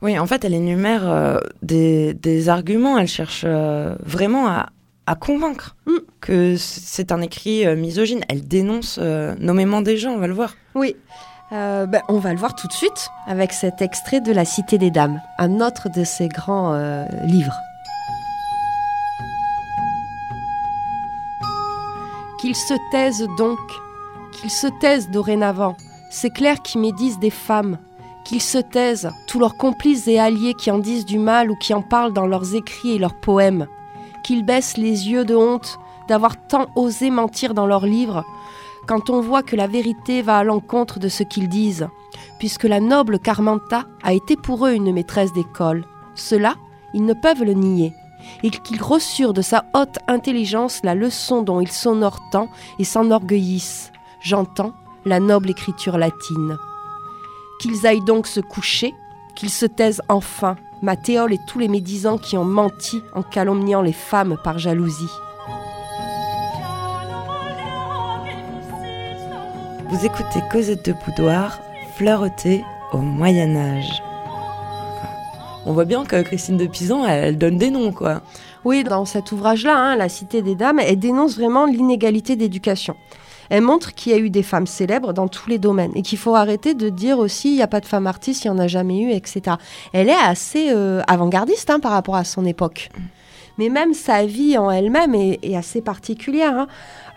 [0.00, 2.96] Oui, en fait, elle énumère euh, des, des arguments.
[2.98, 4.68] Elle cherche vraiment à,
[5.10, 5.92] à convaincre Mm.
[6.20, 8.20] que c'est un écrit euh, misogyne.
[8.28, 10.54] Elle dénonce euh, nommément des gens, on va le voir.
[10.76, 10.94] Oui.
[11.52, 14.78] Euh, ben, on va le voir tout de suite avec cet extrait de La Cité
[14.78, 17.58] des Dames, un autre de ses grands euh, livres.
[22.40, 23.58] Qu'ils se taisent donc,
[24.32, 25.76] qu'ils se taisent dorénavant,
[26.08, 27.78] ces clercs qui médisent des femmes,
[28.24, 31.74] qu'ils se taisent, tous leurs complices et alliés qui en disent du mal ou qui
[31.74, 33.66] en parlent dans leurs écrits et leurs poèmes,
[34.22, 35.78] qu'ils baissent les yeux de honte
[36.08, 38.24] d'avoir tant osé mentir dans leurs livres,
[38.86, 41.88] quand on voit que la vérité va à l'encontre de ce qu'ils disent,
[42.38, 45.84] puisque la noble Carmenta a été pour eux une maîtresse d'école.
[46.14, 46.56] Cela,
[46.94, 47.92] ils ne peuvent le nier,
[48.42, 53.92] et qu'ils reçurent de sa haute intelligence la leçon dont ils s'honorent tant et s'enorgueillissent.
[54.20, 54.72] J'entends
[55.04, 56.56] la noble écriture latine.
[57.60, 58.94] Qu'ils aillent donc se coucher,
[59.34, 63.92] qu'ils se taisent enfin, Mathéole et tous les médisants qui ont menti en calomniant les
[63.92, 65.10] femmes par jalousie.
[69.90, 71.58] Vous écoutez Cosette de Boudoir,
[71.96, 74.02] fleurotée au Moyen Âge.
[75.66, 78.22] On voit bien que Christine de Pisan, elle, elle donne des noms, quoi.
[78.64, 82.96] Oui, dans cet ouvrage-là, hein, La Cité des Dames, elle dénonce vraiment l'inégalité d'éducation.
[83.50, 86.18] Elle montre qu'il y a eu des femmes célèbres dans tous les domaines et qu'il
[86.18, 88.58] faut arrêter de dire aussi il n'y a pas de femmes artistes, il n'y en
[88.58, 89.56] a jamais eu, etc.
[89.92, 92.88] Elle est assez euh, avant-gardiste hein, par rapport à son époque.
[93.58, 96.56] Mais même sa vie en elle-même est, est assez particulière.
[96.56, 96.66] hein.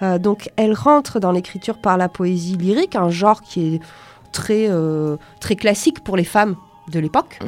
[0.02, 3.80] Euh, donc elle rentre dans l'écriture par la poésie lyrique, un genre qui est
[4.32, 6.56] très, euh, très classique pour les femmes
[6.92, 7.40] de l'époque.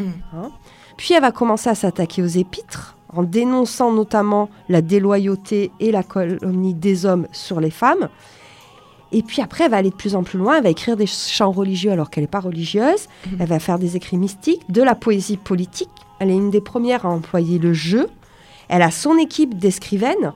[0.96, 6.04] Puis elle va commencer à s'attaquer aux épîtres, en dénonçant notamment la déloyauté et la
[6.04, 8.08] calomnie des hommes sur les femmes.
[9.18, 11.06] Et puis après, elle va aller de plus en plus loin, elle va écrire des
[11.08, 13.08] chants religieux alors qu'elle n'est pas religieuse,
[13.40, 15.88] elle va faire des écrits mystiques, de la poésie politique.
[16.20, 18.10] Elle est une des premières à employer le jeu.
[18.68, 20.34] Elle a son équipe d'escrivaines,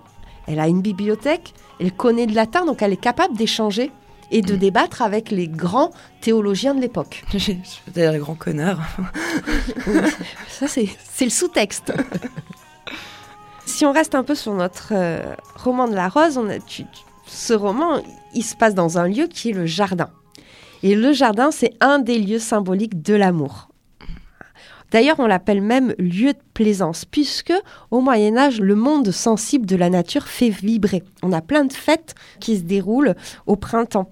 [0.48, 3.92] elle a une bibliothèque, elle connaît le latin, donc elle est capable d'échanger
[4.32, 7.26] et de débattre avec les grands théologiens de l'époque.
[7.32, 8.80] C'est-à-dire les grands connards.
[10.48, 11.92] Ça, c'est c'est le sous-texte.
[13.66, 16.86] si on reste un peu sur notre euh, roman de la rose, on a, tu-
[16.86, 18.02] tu- ce roman,
[18.34, 20.10] il se passe dans un lieu qui est le jardin.
[20.84, 23.70] Et le jardin, c'est un des lieux symboliques de l'amour.
[24.92, 27.54] D'ailleurs, on l'appelle même lieu de plaisance, puisque
[27.92, 31.04] au Moyen Âge, le monde sensible de la nature fait vibrer.
[31.22, 33.16] On a plein de fêtes qui se déroulent
[33.46, 34.12] au printemps,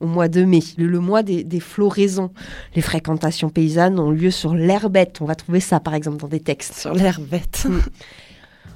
[0.00, 2.32] au mois de mai, le, le mois des, des floraisons.
[2.74, 5.20] Les fréquentations paysannes ont lieu sur l'herbette.
[5.20, 6.74] On va trouver ça, par exemple, dans des textes.
[6.74, 7.68] Sur l'air bête.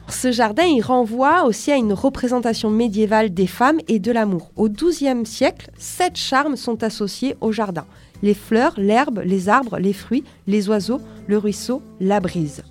[0.08, 4.50] Ce jardin, il renvoie aussi à une représentation médiévale des femmes et de l'amour.
[4.54, 7.84] Au XIIe siècle, sept charmes sont associés au jardin.
[8.22, 12.62] Les fleurs, l'herbe, les arbres, les fruits, les oiseaux, le ruisseau, la brise.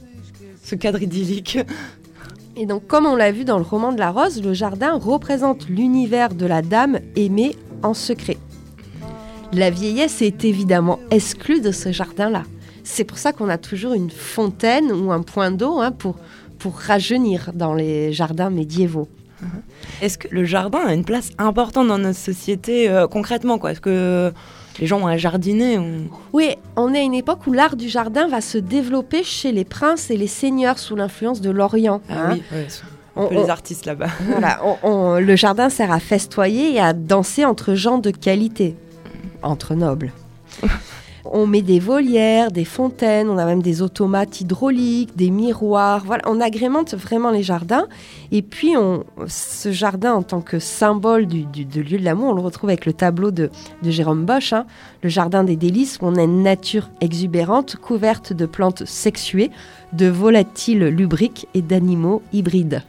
[0.64, 1.60] Ce cadre idyllique.
[2.56, 5.68] Et donc, comme on l'a vu dans le roman de la rose, le jardin représente
[5.68, 8.38] l'univers de la dame aimée en secret.
[9.52, 12.44] La vieillesse est évidemment exclue de ce jardin-là.
[12.84, 16.16] C'est pour ça qu'on a toujours une fontaine ou un point d'eau hein, pour,
[16.60, 19.08] pour rajeunir dans les jardins médiévaux.
[20.02, 23.72] Est-ce que le jardin a une place importante dans notre société euh, concrètement quoi?
[23.72, 24.32] Est-ce que
[24.80, 25.84] les gens ont un jardiner ou...
[26.34, 29.66] Oui, on est à une époque où l'art du jardin va se développer chez les
[29.66, 32.02] princes et les seigneurs sous l'influence de l'Orient.
[32.10, 32.30] Ah hein.
[32.34, 32.68] oui, ouais,
[33.16, 34.08] On- les artistes là-bas.
[34.30, 38.76] Voilà, on- on- le jardin sert à festoyer et à danser entre gens de qualité,
[39.44, 40.12] entre nobles.
[41.32, 46.04] On met des volières, des fontaines, on a même des automates hydrauliques, des miroirs.
[46.06, 47.88] Voilà, on agrémente vraiment les jardins.
[48.32, 52.30] Et puis, on, ce jardin, en tant que symbole du, du- de lieu de l'amour,
[52.30, 53.50] on le retrouve avec le tableau de,
[53.82, 54.66] de Jérôme Bosch, hein,
[55.02, 59.50] le jardin des délices, où on a une nature exubérante, couverte de plantes sexuées,
[59.94, 62.84] de volatiles lubriques et d'animaux hybrides.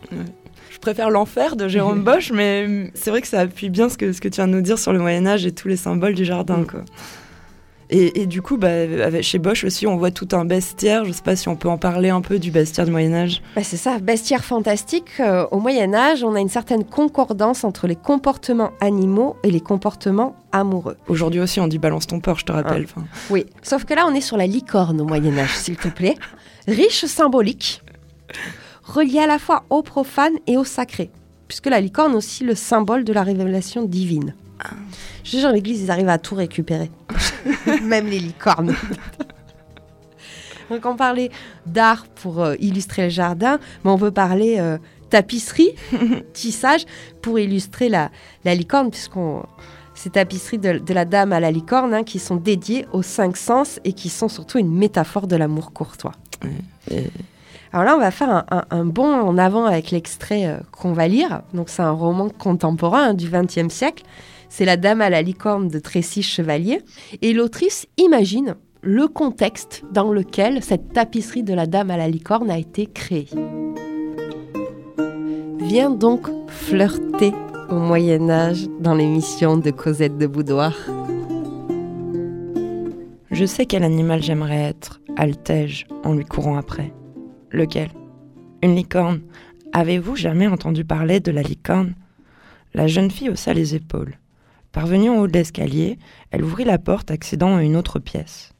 [0.71, 4.13] Je préfère l'enfer de Jérôme Bosch, mais c'est vrai que ça appuie bien ce que,
[4.13, 6.15] ce que tu viens de nous dire sur le Moyen Âge et tous les symboles
[6.15, 6.59] du jardin.
[6.59, 6.67] Mm.
[6.67, 6.81] Quoi.
[7.89, 11.05] Et, et du coup, bah, avec- chez Bosch aussi, on voit tout un bestiaire.
[11.05, 13.43] Je sais pas si on peut en parler un peu du bestiaire du Moyen Âge.
[13.55, 15.05] Bah, c'est ça, bestiaire fantastique.
[15.21, 19.61] euh, au Moyen Âge, on a une certaine concordance entre les comportements animaux et les
[19.61, 20.97] comportements amoureux.
[21.09, 22.85] Aujourd'hui aussi, on dit balance ton porc, je te rappelle.
[22.85, 25.89] Enfin, Oui, sauf que là, on est sur la licorne au Moyen Âge, s'il te
[25.89, 26.17] plaît.
[26.67, 27.83] Riche symbolique,
[28.83, 31.11] reliée à la fois au profane et au sacré,
[31.47, 34.35] puisque la licorne est aussi le symbole de la révélation divine.
[35.25, 36.91] Je te jure, l'Église, ils arrivent à tout récupérer.
[37.83, 38.75] Même les licornes.
[40.71, 41.31] Donc on parlait
[41.67, 44.79] d'art pour euh, illustrer le jardin, mais on peut parler euh,
[45.11, 45.71] tapisserie,
[46.33, 46.85] tissage,
[47.23, 48.11] pour illustrer la,
[48.45, 49.45] la licorne, puisqu'on
[49.95, 53.37] ces tapisseries de, de la dame à la licorne hein, qui sont dédiées aux cinq
[53.37, 56.13] sens et qui sont surtout une métaphore de l'amour courtois.
[57.73, 60.93] Alors là, on va faire un, un- un bond en avant avec l'extrait euh, qu'on
[60.93, 61.43] va lire.
[61.55, 64.05] Donc c'est un roman contemporain hein, du XXe siècle.
[64.49, 66.81] C'est La Dame à la licorne de Tracy Chevalier.
[67.23, 72.51] Et l'autrice imagine le contexte dans lequel cette tapisserie de la Dame à la licorne
[72.51, 73.29] a été créée.
[75.59, 77.33] Viens donc flirter
[77.69, 80.73] au Moyen Âge dans l'émission de Cosette de Boudoir.
[83.33, 86.93] Je sais quel animal j'aimerais être, Altège, en lui courant après.
[87.51, 87.91] Lequel?
[88.63, 89.21] Une licorne.
[89.73, 91.95] Avez-vous jamais entendu parler de la licorne?
[92.73, 94.15] La jeune fille haussa les épaules.
[94.77, 95.99] Parvenue en haut de l'escalier,
[96.31, 98.53] elle ouvrit la porte accédant à une autre pièce.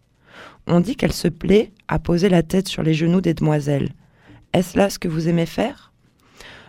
[0.67, 3.91] On dit qu'elle se plaît à poser la tête sur les genoux des demoiselles.
[4.55, 5.93] Est-ce là ce que vous aimez faire?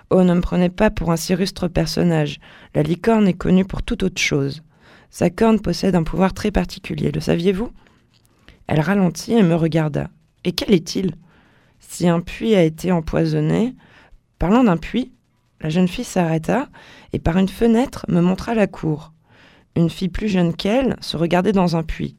[0.09, 2.41] Oh, ne me prenez pas pour un si rustre personnage.
[2.75, 4.63] La licorne est connue pour toute autre chose.
[5.11, 7.71] Sa corne possède un pouvoir très particulier, le saviez-vous?
[8.67, 10.09] Elle ralentit et me regarda.
[10.43, 11.15] Et quel est-il?
[11.79, 13.75] Si un puits a été empoisonné,
[14.39, 15.13] parlant d'un puits,
[15.61, 16.67] la jeune fille s'arrêta
[17.13, 19.13] et par une fenêtre me montra la cour.
[19.77, 22.17] Une fille plus jeune qu'elle se regardait dans un puits.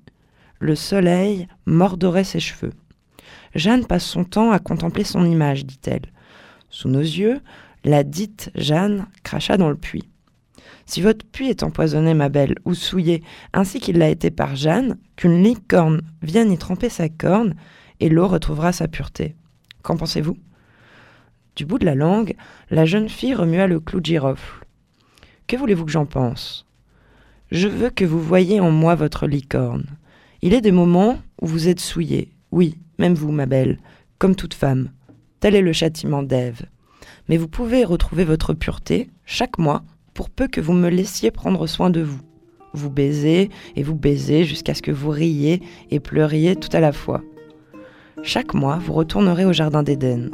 [0.61, 2.73] Le soleil mordorait ses cheveux.
[3.53, 6.13] Jeanne passe son temps à contempler son image, dit-elle.
[6.71, 7.41] Sous nos yeux,
[7.83, 10.09] la dite Jeanne cracha dans le puits.
[10.87, 14.97] Si votre puits est empoisonné, ma belle, ou souillé, ainsi qu'il l'a été par Jeanne,
[15.17, 17.57] qu'une licorne vienne y tremper sa corne,
[17.99, 19.35] et l'eau retrouvera sa pureté.
[19.83, 20.37] Qu'en pensez-vous?
[21.57, 22.37] Du bout de la langue,
[22.71, 24.65] la jeune fille remua le clou de girofle.
[25.49, 26.68] Que voulez-vous que j'en pense?
[27.51, 29.87] Je veux que vous voyiez en moi votre licorne.
[30.43, 33.79] Il est des moments où vous êtes souillé, oui, même vous, ma belle,
[34.19, 34.91] comme toute femme.
[35.41, 36.67] Tel est le châtiment d'Ève.
[37.29, 39.83] Mais vous pouvez retrouver votre pureté chaque mois
[40.13, 42.21] pour peu que vous me laissiez prendre soin de vous.
[42.75, 46.93] Vous baisez et vous baisez jusqu'à ce que vous riez et pleuriez tout à la
[46.93, 47.23] fois.
[48.23, 50.31] Chaque mois, vous retournerez au Jardin d'Éden.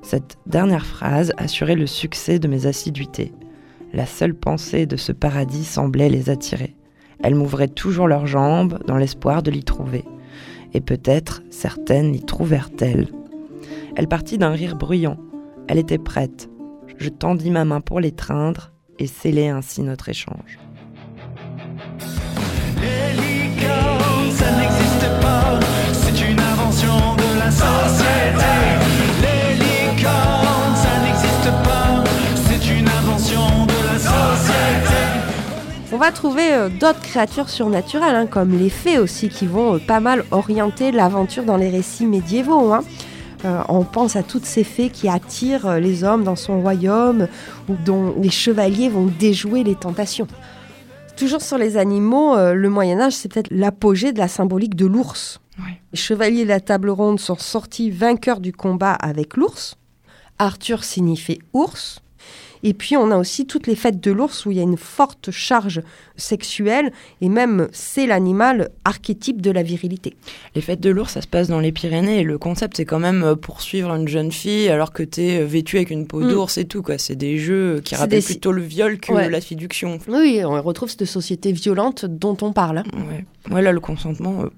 [0.00, 3.32] Cette dernière phrase assurait le succès de mes assiduités.
[3.92, 6.76] La seule pensée de ce paradis semblait les attirer.
[7.22, 10.04] Elles m'ouvraient toujours leurs jambes dans l'espoir de l'y trouver.
[10.72, 13.08] Et peut-être certaines l'y trouvèrent-elles.
[13.96, 15.18] Elle partit d'un rire bruyant.
[15.66, 16.48] Elle était prête.
[16.98, 20.58] Je tendis ma main pour l'étreindre et sceller ainsi notre échange.
[36.00, 40.00] Va trouver euh, d'autres créatures surnaturelles, hein, comme les fées aussi, qui vont euh, pas
[40.00, 42.72] mal orienter l'aventure dans les récits médiévaux.
[42.72, 42.82] hein.
[43.44, 47.28] Euh, on pense à toutes ces fées qui attirent les hommes dans son royaume,
[47.68, 50.26] ou dont les chevaliers vont déjouer les tentations.
[51.18, 55.40] Toujours sur les animaux, le Moyen Âge, c'est peut-être l'apogée de la symbolique de l'ours.
[55.92, 59.76] Les chevaliers de la table ronde sont sortis vainqueurs du combat avec l'ours.
[60.38, 62.00] Arthur signifie ours.
[62.62, 64.76] Et puis on a aussi toutes les fêtes de l'ours où il y a une
[64.76, 65.80] forte charge
[66.16, 70.14] sexuelle et même c'est l'animal archétype de la virilité.
[70.54, 72.98] Les fêtes de l'ours, ça se passe dans les Pyrénées et le concept, c'est quand
[72.98, 76.28] même euh, poursuivre une jeune fille alors que t'es euh, vêtue avec une peau Mm.
[76.28, 76.98] d'ours et tout, quoi.
[76.98, 79.30] C'est des jeux qui C'est rappellent des- plutôt le viol que Ouais.
[79.30, 79.98] la séduction.
[80.08, 82.82] Oui, on retrouve cette société violente dont on parle.
[82.94, 83.24] Ouais.
[83.54, 84.48] Ouais, là, le consentement, euh,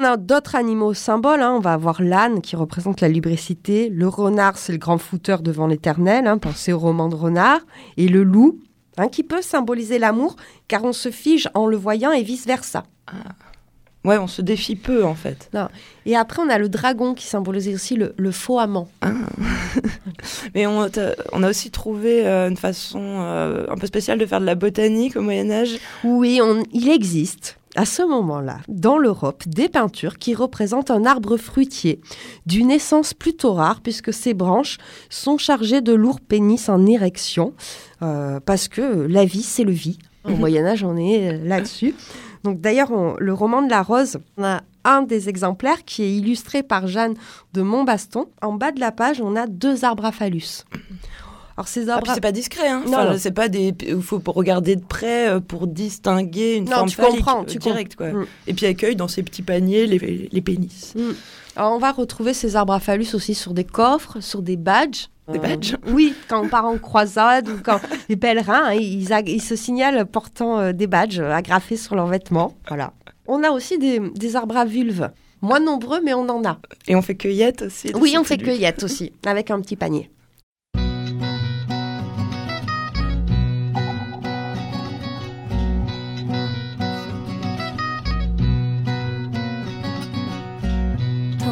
[0.00, 1.40] On a d'autres animaux symboles.
[1.42, 1.52] hein.
[1.56, 3.88] On va avoir l'âne qui représente la lubricité.
[3.90, 6.26] Le renard, c'est le grand fouteur devant l'éternel.
[6.26, 7.60] Hein, pensez au roman de renard.
[7.96, 8.58] Et le loup,
[8.96, 10.36] hein, qui peut symboliser l'amour,
[10.68, 12.82] car on se fige en le voyant et vice-versa.
[14.04, 15.50] ouais, on se défie peu, en fait.
[16.06, 18.88] Et après, on a le dragon qui symbolise aussi le, le faux amant.
[20.54, 24.46] Mais on, a aussi trouvé euh, une façon euh, un peu spéciale de faire de
[24.46, 25.78] la botanique au Moyen-Âge.
[26.04, 31.36] Oui, on- il existe à ce moment-là, dans l'Europe, des peintures qui représentent un arbre
[31.36, 32.00] fruitier
[32.46, 34.78] d'une essence plutôt rare puisque ses branches
[35.10, 37.52] sont chargées de lourds pénis en érection
[38.02, 39.98] euh, parce que la vie, c'est le vie.
[40.24, 40.38] Au Mhm.
[40.38, 41.94] Moyen Âge, on est euh, là-dessus.
[42.44, 46.62] Donc d'ailleurs, le roman de la rose, on a un des exemplaires qui est illustré
[46.62, 47.14] par Jeanne
[47.54, 48.26] de Montbaston.
[48.42, 50.64] En bas de la page, on a deux arbres à phallus.
[51.56, 52.82] Alors ces Ah, arbres c'est pas discret, hein.
[52.86, 53.18] Non, Enfin, non.
[53.18, 53.74] c'est pas des.
[53.86, 57.58] Il faut regarder de près euh, pour distinguer une Non, forme tu comprends, euh, tu
[57.58, 58.08] direct, quoi.
[58.12, 58.26] Mm.
[58.48, 60.94] Et puis accueille dans ses petits paniers les, les pénis.
[61.56, 65.06] Alors, on va retrouver ces arbres à phallus aussi sur des coffres, sur des badges.
[65.32, 65.76] Des badges?
[65.86, 70.04] Oui, quand on part en croisade ou quand les pèlerins, hein, ils, ils se signalent
[70.04, 72.56] portant euh, des badges euh, agrafés sur leurs vêtements.
[72.68, 72.92] Voilà.
[73.26, 75.08] On a aussi des, des arbres à vulve.
[75.40, 76.58] Moins nombreux, mais on en a.
[76.88, 77.90] Et on fait cueillette aussi.
[77.94, 80.10] Oui, ces on fait cueillette aussi, avec un petit panier.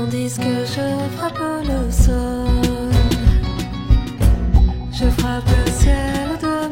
[0.02, 2.90] Tandis que je frappe le sol,
[4.90, 6.71] je frappe le ciel de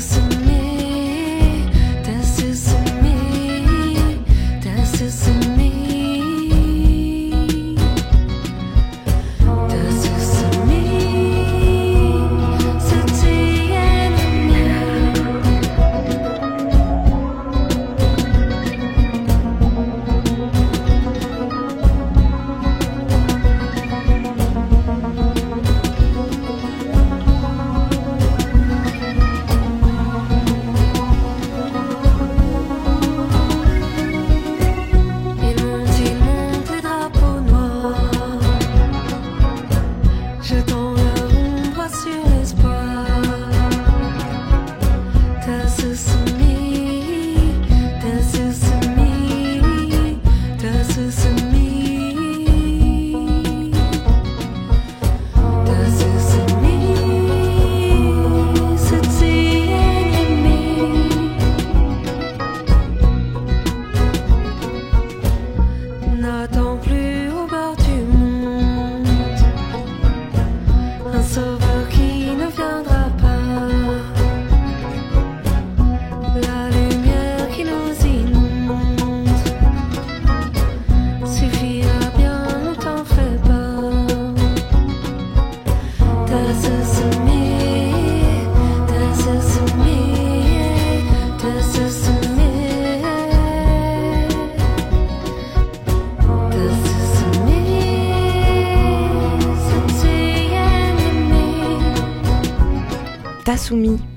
[0.00, 0.31] to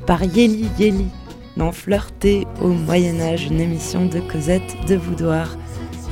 [0.06, 1.06] Par Yeli Yeli
[1.56, 5.56] dans Flirter au Moyen-Âge, une émission de Cosette de Boudoir.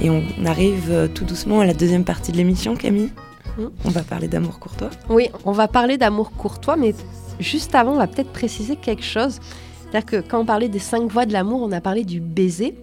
[0.01, 3.11] Et on arrive euh, tout doucement à la deuxième partie de l'émission, Camille.
[3.57, 3.65] Mm.
[3.83, 4.91] On va parler d'amour courtois.
[5.09, 6.95] Oui, on va parler d'amour courtois, mais
[7.41, 9.39] juste avant, on va peut-être préciser quelque chose.
[9.81, 12.75] C'est-à-dire que quand on parlait des cinq voies de l'amour, on a parlé du baiser.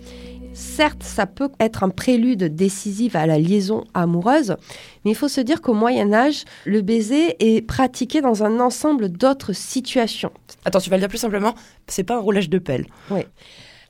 [0.53, 4.57] Certes, ça peut être un prélude décisif à la liaison amoureuse,
[5.05, 9.09] mais il faut se dire qu'au Moyen Âge, le baiser est pratiqué dans un ensemble
[9.09, 10.33] d'autres situations.
[10.65, 11.55] Attends, tu vas le dire plus simplement,
[11.87, 12.87] c'est pas un roulage de pelle.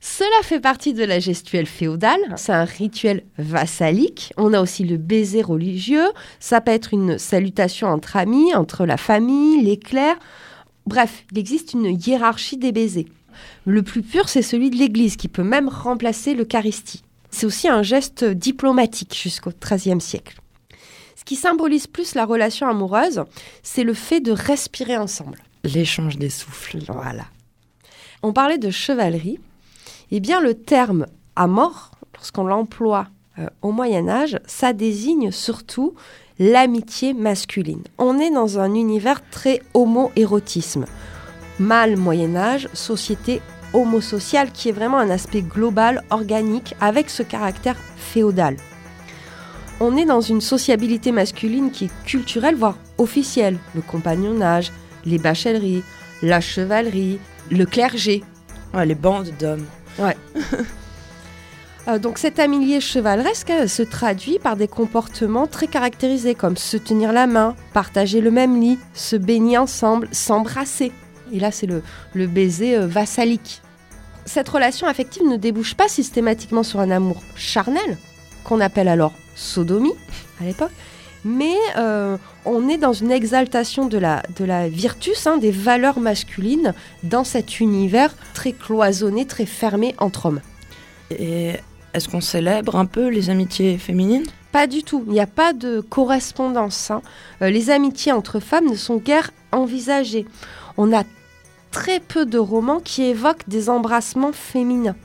[0.03, 4.33] Cela fait partie de la gestuelle féodale, c'est un rituel vassalique.
[4.35, 6.07] On a aussi le baiser religieux,
[6.39, 10.17] ça peut être une salutation entre amis, entre la famille, les clercs.
[10.87, 13.05] Bref, il existe une hiérarchie des baisers.
[13.65, 17.03] Le plus pur, c'est celui de l'Église, qui peut même remplacer l'Eucharistie.
[17.29, 20.39] C'est aussi un geste diplomatique jusqu'au XIIIe siècle.
[21.15, 23.23] Ce qui symbolise plus la relation amoureuse,
[23.61, 25.37] c'est le fait de respirer ensemble.
[25.63, 26.79] L'échange des souffles.
[26.87, 27.25] Voilà.
[28.23, 29.39] On parlait de chevalerie.
[30.09, 31.05] Eh bien, le terme
[31.35, 33.07] amour, lorsqu'on l'emploie
[33.37, 35.93] euh, au Moyen Âge, ça désigne surtout
[36.39, 37.83] l'amitié masculine.
[37.99, 40.85] On est dans un univers très homo-érotisme.
[41.61, 43.39] Mâle Moyen Âge, société
[43.73, 48.57] homosociale qui est vraiment un aspect global, organique, avec ce caractère féodal.
[49.79, 53.57] On est dans une sociabilité masculine qui est culturelle, voire officielle.
[53.75, 54.71] Le compagnonnage,
[55.05, 55.83] les bachelleries,
[56.21, 58.23] la chevalerie, le clergé.
[58.73, 59.65] Ouais, les bandes d'hommes.
[61.87, 66.77] Euh, donc cette amitié chevaleresque elle se traduit par des comportements très caractérisés comme se
[66.77, 70.91] tenir la main, partager le même lit, se baigner ensemble, s'embrasser.
[71.31, 73.61] Et là c'est le, le baiser euh, vassalique.
[74.25, 77.97] Cette relation affective ne débouche pas systématiquement sur un amour charnel,
[78.43, 79.95] qu'on appelle alors sodomie
[80.39, 80.71] à l'époque,
[81.25, 85.99] mais euh, on est dans une exaltation de la, de la virtus, hein, des valeurs
[85.99, 86.73] masculines,
[87.03, 90.41] dans cet univers très cloisonné, très fermé entre hommes.
[91.11, 91.53] Et
[91.93, 94.23] est-ce qu'on célèbre un peu les amitiés féminines?
[94.51, 95.03] Pas du tout.
[95.07, 96.91] Il n'y a pas de correspondance.
[96.91, 97.01] hein.
[97.41, 100.25] Euh, les amitiés entre femmes ne sont guère envisagées.
[100.77, 101.03] On a
[101.71, 104.95] très peu de romans qui évoquent des embrassements féminins.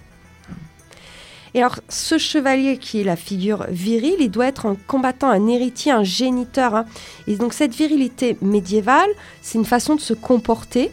[1.55, 5.47] Et alors, ce chevalier qui est la figure virile, il doit être un combattant, un
[5.47, 6.75] héritier, un géniteur.
[6.75, 6.85] hein.
[7.27, 9.09] Et donc, cette virilité médiévale,
[9.41, 10.93] c'est une façon de se comporter,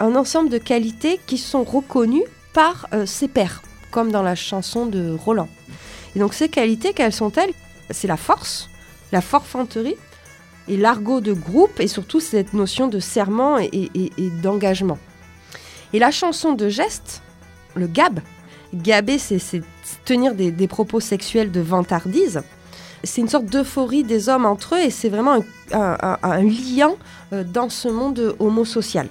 [0.00, 4.86] un ensemble de qualités qui sont reconnues par euh, ses pairs, comme dans la chanson
[4.86, 5.48] de Roland.
[6.16, 7.52] Et donc, ces qualités, quelles sont-elles?
[7.90, 8.70] C'est la force,
[9.12, 9.96] la forfanterie
[10.68, 13.90] et l'argot de groupe, et surtout cette notion de serment et,
[14.42, 14.98] d'engagement.
[15.92, 17.22] Et la chanson de geste,
[17.74, 18.20] le gab,
[18.74, 19.62] gaber, c'est
[20.04, 22.42] tenir des, propos sexuels de vantardise.
[23.04, 25.38] C'est une sorte d'euphorie des hommes entre eux et c'est vraiment
[25.72, 26.94] un, lien
[27.32, 29.08] euh, dans ce monde homosocial.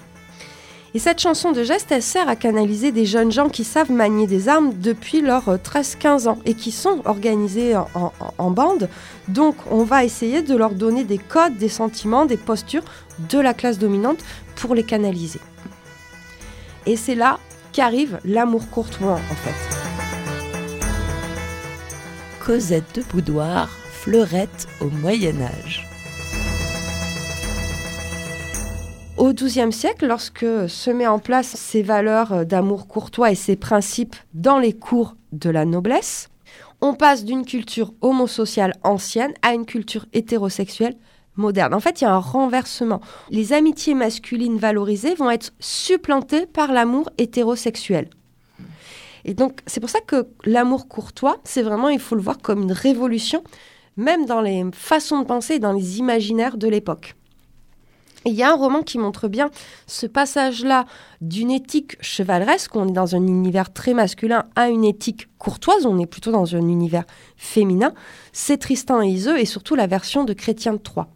[0.94, 4.26] Et cette chanson de geste, elle sert à canaliser des jeunes gens qui savent manier
[4.28, 8.90] des armes depuis leurs euh, 13-15 ans et qui sont organisés en, en- en bande.
[9.30, 12.84] Donc on va essayer de leur donner des codes, des sentiments, des postures
[13.30, 14.20] de la classe dominante
[14.58, 15.40] pour les canaliser.
[16.88, 17.38] Et c'est là
[17.74, 19.78] qu'arrive l'amour courtois en fait.
[22.40, 25.86] Cosette de Boudoir, fleurette au Moyen-Âge.
[29.18, 34.16] Au XIIe siècle, lorsque se met en place ces valeurs d'amour courtois et ces principes
[34.34, 36.30] dans les cours de la noblesse,
[36.80, 40.96] on passe d'une culture homosociale ancienne à une culture hétérosexuelle
[41.38, 41.74] moderne.
[41.74, 43.02] En fait, il y a un renversement.
[43.30, 48.10] Les amitiés masculines valorisées vont être supplantées par l'amour hétérosexuel.
[49.26, 52.64] Et donc, c'est pour ça que l'amour courtois, c'est vraiment, il faut le voir comme
[52.64, 53.44] une révolution,
[53.98, 57.16] même dans les façons de penser dans les imaginaires de l'époque.
[58.26, 59.50] Il y a un roman qui montre bien
[59.86, 60.86] ce passage-là
[61.22, 65.98] d'une éthique chevaleresque, on est dans un univers très masculin, à une éthique courtoise, on
[66.00, 67.06] est plutôt dans un univers
[67.38, 67.94] féminin.
[68.34, 71.08] C'est Tristan et Iseux et surtout la version de Chrétien de Troyes.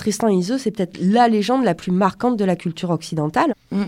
[0.00, 3.54] Tristan et Iseux, c'est peut-être la légende la plus marquante de la culture occidentale.
[3.70, 3.84] Mm.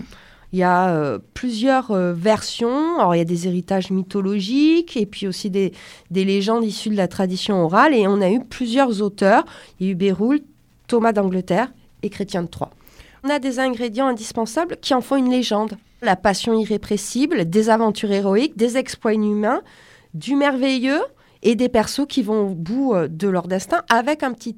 [0.51, 2.99] Il y a euh, plusieurs euh, versions.
[2.99, 5.73] Alors, il y a des héritages mythologiques et puis aussi des,
[6.11, 7.95] des légendes issues de la tradition orale.
[7.95, 9.45] Et on a eu plusieurs auteurs.
[9.79, 10.41] Il y a eu Béroul,
[10.87, 12.69] Thomas d'Angleterre et Chrétien de Troyes.
[13.23, 15.77] On a des ingrédients indispensables qui en font une légende.
[16.03, 19.63] La passion irrépressible, des aventures héroïques, des exploits inhumains,
[20.13, 21.01] du merveilleux
[21.41, 24.55] et des persos qui vont au bout euh, de leur destin avec un petit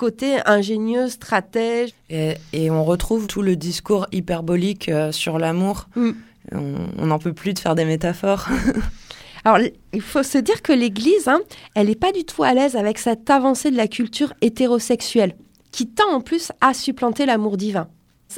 [0.00, 1.90] côté ingénieux, stratège.
[2.08, 5.88] Et, et on retrouve tout le discours hyperbolique euh, sur l'amour.
[5.94, 6.12] Mm.
[6.52, 8.48] On n'en peut plus de faire des métaphores.
[9.44, 9.58] Alors,
[9.92, 11.40] il faut se dire que l'Église, hein,
[11.74, 15.36] elle n'est pas du tout à l'aise avec cette avancée de la culture hétérosexuelle,
[15.70, 17.88] qui tend en plus à supplanter l'amour divin.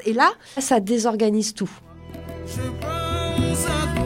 [0.05, 1.71] Et là, ça désorganise tout.
[2.45, 4.02] Je pense à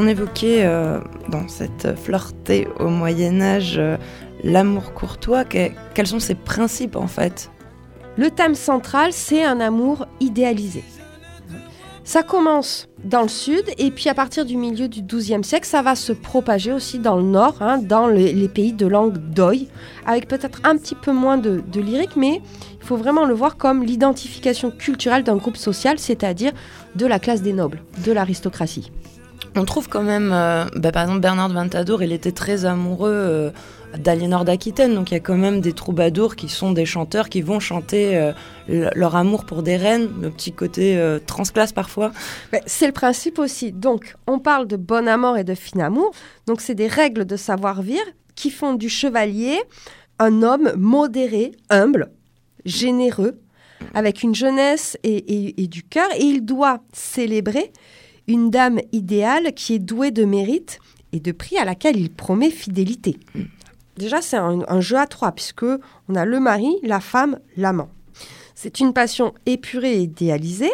[0.00, 3.96] On évoquait euh, dans cette flirtée au Moyen Âge euh,
[4.44, 5.44] l'amour courtois.
[5.44, 7.50] Que- quels sont ses principes en fait?
[8.16, 10.84] Le thème central, c'est un amour idéalisé.
[12.04, 15.82] Ça commence dans le sud et puis à partir du milieu du XIIe siècle, ça
[15.82, 19.66] va se propager aussi dans le nord, hein, dans les, les pays de langue d'oï,
[20.06, 22.40] avec peut-être un petit peu moins de, de lyrique, mais
[22.80, 26.52] il faut vraiment le voir comme l'identification culturelle d'un groupe social, c'est-à-dire
[26.94, 28.90] de la classe des nobles, de l'aristocratie.
[29.56, 33.50] On trouve quand même, euh, bah, par exemple, Bernard Ventadour, il était très amoureux euh,
[33.96, 37.40] d'Aliénor d'Aquitaine, donc il y a quand même des troubadours qui sont des chanteurs qui
[37.42, 38.32] vont chanter euh,
[38.68, 42.12] le- leur amour pour des reines, le petit côté euh, transclasse parfois.
[42.66, 43.72] C'est le principe aussi.
[43.72, 46.12] Donc, on parle de bon amour et de fin amour.
[46.46, 48.04] Donc, c'est des règles de savoir-vivre
[48.36, 49.58] qui font du chevalier
[50.20, 52.10] un homme modéré, humble,
[52.64, 53.38] généreux,
[53.94, 56.08] avec une jeunesse et- et du cœur.
[56.16, 57.72] Et il doit célébrer
[58.28, 60.78] une dame idéale qui est douée de mérite
[61.12, 63.18] et de prix à laquelle il promet fidélité.
[63.96, 67.88] Déjà, c'est un, un jeu à trois, puisque on a le mari, la femme, l'amant.
[68.54, 70.72] C'est une passion épurée et idéalisée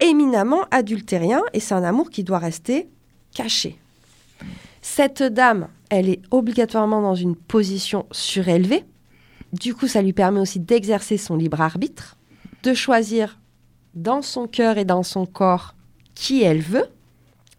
[0.00, 2.88] éminemment adultérien et c'est un amour qui doit rester
[3.34, 3.78] caché.
[4.80, 8.84] Cette dame, elle est obligatoirement dans une position surélevée.
[9.52, 12.16] Du coup, ça lui permet aussi d'exercer son libre arbitre,
[12.62, 13.38] de choisir
[13.94, 15.74] dans son cœur et dans son corps
[16.18, 16.86] qui elle veut.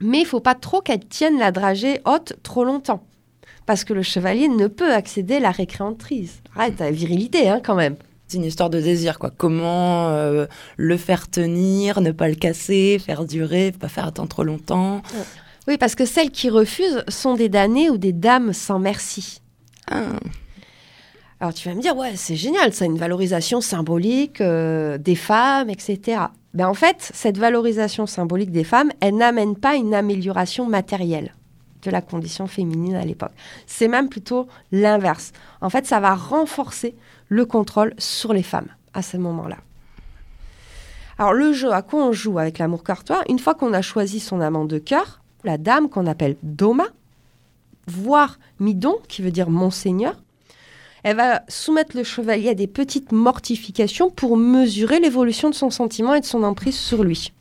[0.01, 3.03] Mais il faut pas trop qu'elle tienne la dragée haute trop longtemps.
[3.66, 6.41] Parce que le chevalier ne peut accéder à la récréantrice.
[6.55, 7.95] Arrête, ta virilité, hein, quand même.
[8.28, 9.32] C'est une histoire de désir, quoi.
[9.36, 10.45] Comment euh,
[10.78, 15.01] le faire tenir, ne pas le casser, faire durer, pas faire attendre trop longtemps.
[15.68, 19.41] Oui, parce que celles qui refusent sont des damnées ou des dames sans merci.
[19.89, 20.03] Ah.
[21.39, 25.16] Alors tu vas me dire, ouais, c'est génial, ça a une valorisation symbolique euh, des
[25.16, 26.18] femmes, etc.
[26.54, 31.34] Ben, en fait, cette valorisation symbolique des femmes, elle n'amène pas une amélioration matérielle
[31.84, 33.32] de la condition féminine à l'époque.
[33.68, 35.32] C'est même plutôt l'inverse.
[35.62, 36.95] En fait, ça va renforcer
[37.30, 39.58] le contrôle sur les femmes à ce moment-là.
[41.18, 44.20] Alors le jeu, à quoi on joue avec l'amour courtois Une fois qu'on a choisi
[44.20, 46.86] son amant de cœur, la dame qu'on appelle Doma,
[47.88, 50.16] voire Midon, qui veut dire Monseigneur,
[51.04, 56.14] elle va soumettre le chevalier à des petites mortifications pour mesurer l'évolution de son sentiment
[56.16, 57.32] et de son emprise sur lui.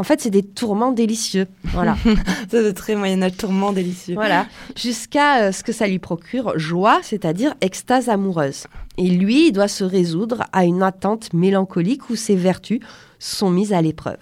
[0.00, 1.46] En fait, c'est des tourments délicieux.
[1.64, 1.94] Voilà.
[2.50, 4.14] C'est de très Moyen-Âge tourment délicieux.
[4.14, 4.46] voilà.
[4.74, 8.66] Jusqu'à euh, ce que ça lui procure joie, c'est-à-dire extase amoureuse.
[8.96, 12.80] Et lui, il doit se résoudre à une attente mélancolique où ses vertus
[13.18, 14.16] sont mises à l'épreuve.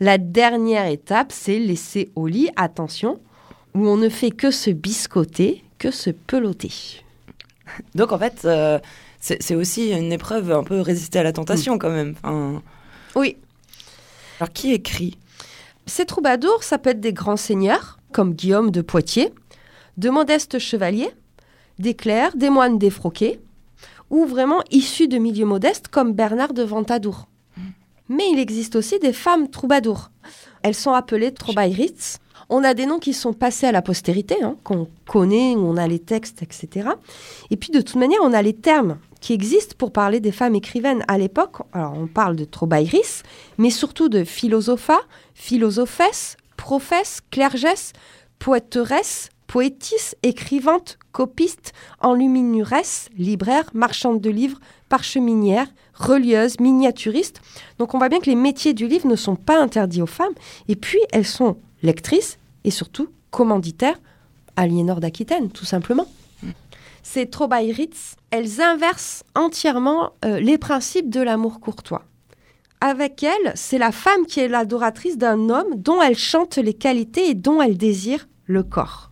[0.00, 3.20] La dernière étape, c'est laisser au lit, attention,
[3.74, 7.04] où on ne fait que se biscotter, que se peloter.
[7.94, 8.78] Donc en fait, euh,
[9.20, 12.14] c'est aussi une épreuve un peu résister à la tentation quand même.
[12.22, 12.62] Enfin,
[13.14, 13.36] Oui,
[14.40, 15.18] alors qui écrit?
[15.86, 19.32] Ces troubadours, ça peut être des grands seigneurs, comme Guillaume de Poitiers,
[19.98, 21.10] de modestes chevaliers,
[21.78, 23.40] des clercs, des moines défroqués,
[24.08, 27.28] ou vraiment issus de milieux modestes, comme Bernard de Ventadour.
[28.08, 30.10] Mais il existe aussi des femmes troubadours.
[30.62, 32.18] Elles sont appelées troubaïrites.
[32.52, 35.86] On a des noms qui sont passés à la postérité, hein, qu'on connaît, on a
[35.86, 36.88] les textes, etc.
[37.50, 40.56] Et puis de toute manière, on a les termes qui existent pour parler des femmes
[40.56, 41.58] écrivaines à l'époque.
[41.72, 43.22] Alors on parle de troubaïris,
[43.56, 44.98] mais surtout de philosopha,
[45.32, 47.92] philosophès, professe, clergesse,
[48.40, 57.40] poéteresse, poétisse, écrivante, copiste, enluminuresse, libraire, marchande de livres, parcheminière, relieuse, miniaturiste.
[57.78, 60.34] Donc on voit bien que les métiers du livre ne sont pas interdits aux femmes.
[60.66, 63.98] Et puis elles sont lectrices et surtout commanditaires,
[64.56, 66.06] Aliénor d'Aquitaine, tout simplement.
[67.02, 72.04] Ces Trobairitz, elles inversent entièrement euh, les principes de l'amour courtois.
[72.80, 77.30] Avec elles, c'est la femme qui est l'adoratrice d'un homme dont elle chante les qualités
[77.30, 79.10] et dont elle désire le corps.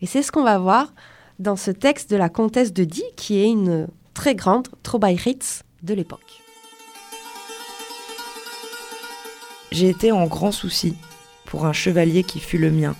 [0.00, 0.92] Et c'est ce qu'on va voir
[1.38, 5.94] dans ce texte de la comtesse de Die, qui est une très grande Trobairitz de
[5.94, 6.42] l'époque.
[9.72, 10.96] J'ai été en grand souci
[11.50, 12.94] pour un chevalier qui fut le mien,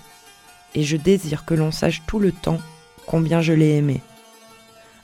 [0.75, 2.59] et je désire que l'on sache tout le temps
[3.07, 4.03] combien je l'ai aimé.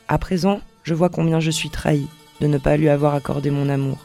[0.08, 2.06] À présent, je vois combien je suis trahi
[2.40, 4.04] de ne pas lui avoir accordé mon amour.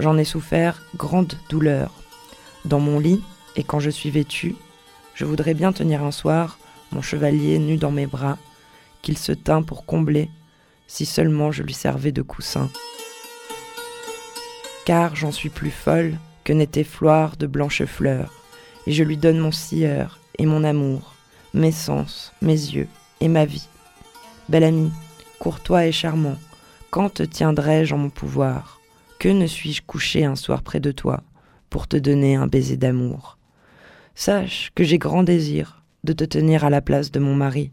[0.00, 1.92] J'en ai souffert grande douleur.
[2.64, 3.22] Dans mon lit,
[3.56, 4.56] et quand je suis vêtue,
[5.14, 6.58] je voudrais bien tenir un soir
[6.92, 8.38] mon chevalier nu dans mes bras,
[9.02, 10.30] qu'il se tint pour combler,
[10.86, 12.70] si seulement je lui servais de coussin.
[14.84, 18.43] Car j'en suis plus folle que n'était Floire de blanches fleurs,
[18.86, 21.14] et je lui donne mon sieur et mon amour,
[21.52, 22.88] mes sens, mes yeux
[23.20, 23.68] et ma vie.
[24.48, 24.90] Bel ami,
[25.38, 26.36] courtois et charmant,
[26.90, 28.80] quand te tiendrai-je en mon pouvoir?
[29.18, 31.22] Que ne suis-je couché un soir près de toi
[31.70, 33.38] pour te donner un baiser d'amour?
[34.14, 37.72] Sache que j'ai grand désir de te tenir à la place de mon mari,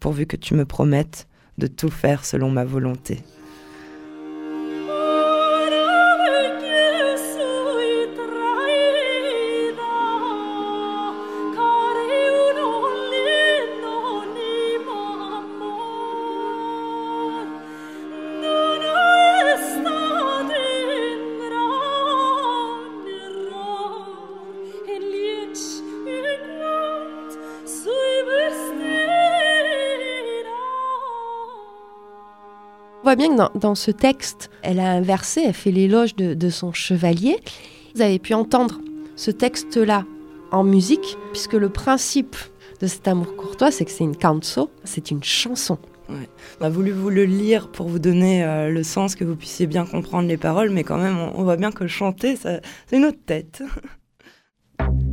[0.00, 1.28] pourvu que tu me promettes
[1.58, 3.22] de tout faire selon ma volonté.
[33.06, 36.72] On voit bien que dans, ce texte, elle a inversé, elle fait l'éloge de, son
[36.72, 37.38] chevalier.
[37.94, 38.80] Vous avez pu entendre
[39.14, 40.04] ce texte-là
[40.50, 42.34] en musique, puisque le principe
[42.80, 45.78] de cet amour courtois, c'est que c'est une canso, c'est une chanson.
[46.08, 49.68] On a voulu vous le lire pour vous donner euh, le sens, que vous puissiez
[49.68, 53.20] bien comprendre les paroles, mais quand même, on, voit bien que chanter, c'est une autre
[53.24, 53.62] tête.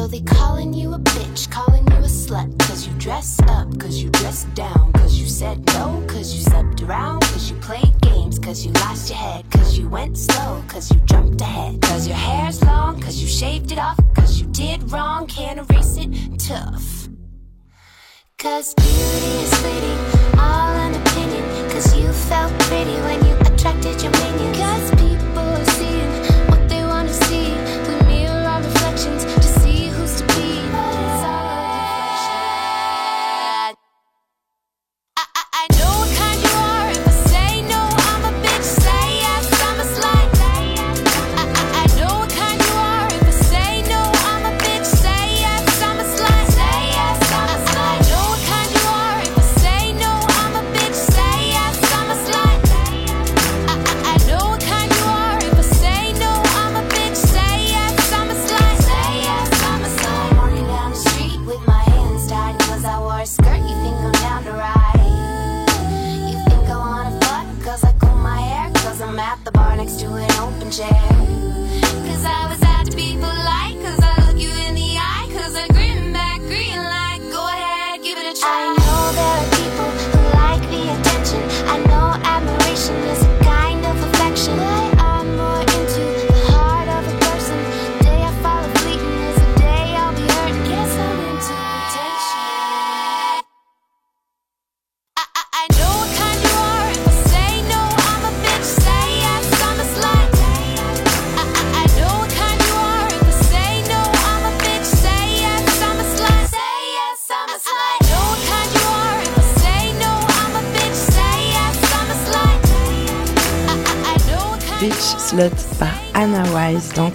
[0.00, 2.58] So they calling you a bitch, calling you a slut.
[2.60, 4.94] Cause you dress up, cause you dress down.
[4.94, 7.20] Cause you said no, cause you slept around.
[7.20, 9.44] Cause you played games, cause you lost your head.
[9.50, 11.82] Cause you went slow, cause you jumped ahead.
[11.82, 14.00] Cause your hair's long, cause you shaved it off.
[14.14, 16.08] Cause you did wrong, can't erase it.
[16.38, 17.10] Tough.
[18.38, 20.00] Cause beauty is fleeting,
[20.38, 21.44] all an opinion.
[21.72, 24.56] Cause you felt pretty when you attracted your minions.
[24.56, 26.09] Cause people are seeing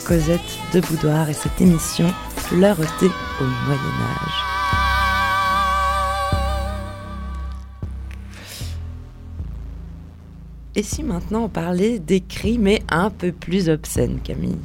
[0.06, 3.10] Cosette de Boudoir et cette émission Fleuretée
[3.42, 4.44] au Moyen-Âge.
[10.76, 14.60] Et si maintenant on parlait des cris mais un peu plus obscènes, Camille?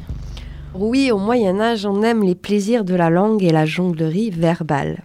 [0.75, 5.05] Oui, au Moyen Âge, on aime les plaisirs de la langue et la jonglerie verbale.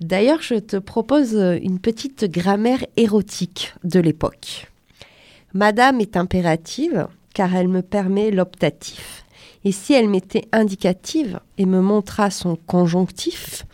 [0.00, 4.70] D'ailleurs, je te propose une petite grammaire érotique de l'époque.
[5.52, 9.19] Madame est impérative car elle me permet l'optatif.
[9.64, 13.66] Et si elle m'était indicative et me montra son conjonctif,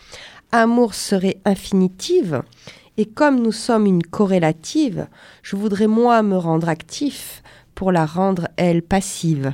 [0.53, 2.43] amour serait infinitive.
[2.97, 5.07] Et comme nous sommes une corrélative,
[5.43, 7.43] je voudrais moi me rendre actif
[7.75, 9.53] pour la rendre elle passive.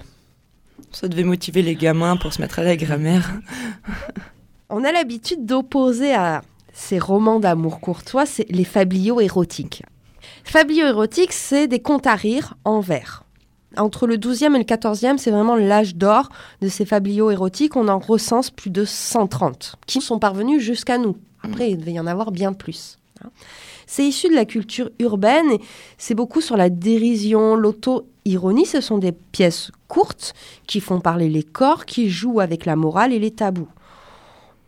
[0.93, 3.33] Ça devait motiver les gamins pour se mettre à la grammaire.
[4.71, 9.83] On a l'habitude d'opposer à ces romans d'amour courtois les fabliaux érotiques.
[10.45, 13.22] Fabliaux érotiques, c'est des contes à rire en vers.
[13.77, 16.29] Entre le 12e et le 14e, c'est vraiment l'âge d'or
[16.61, 17.77] de ces fabliaux érotiques.
[17.77, 21.17] On en recense plus de 130 qui sont parvenus jusqu'à nous.
[21.43, 22.99] Après, il devait y en avoir bien plus.
[23.25, 23.31] hein.
[23.87, 25.61] C'est issu de la culture urbaine et
[25.99, 28.65] c'est beaucoup sur la dérision, l'auto-ironie.
[28.65, 30.35] Ce sont des pièces courtes
[30.67, 33.69] qui font parler les corps, qui jouent avec la morale et les tabous.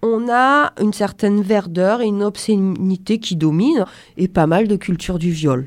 [0.03, 3.87] On a une certaine verdeur et une obscénité qui domine
[4.19, 5.67] et pas mal de culture du viol.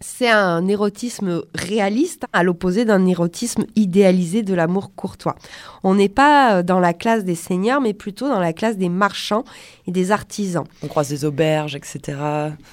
[0.00, 5.36] C'est un érotisme réaliste à l'opposé d'un érotisme idéalisé de l'amour courtois.
[5.82, 8.90] On n'est pas euh, dans la classe des seigneurs, mais plutôt dans la classe des
[8.90, 9.44] marchands
[9.86, 10.64] et des artisans.
[10.82, 12.18] On croise des auberges, etc.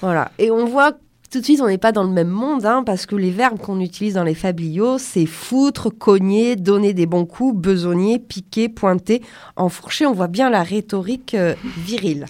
[0.00, 0.30] Voilà.
[0.38, 0.92] Et on voit
[1.30, 3.58] tout de suite, on n'est pas dans le même monde, hein, parce que les verbes
[3.58, 9.20] qu'on utilise dans les fabliaux, c'est foutre, cogner, donner des bons coups, besogner, piquer, pointer,
[9.56, 10.06] enfourcher.
[10.06, 12.26] On voit bien la rhétorique euh, virile.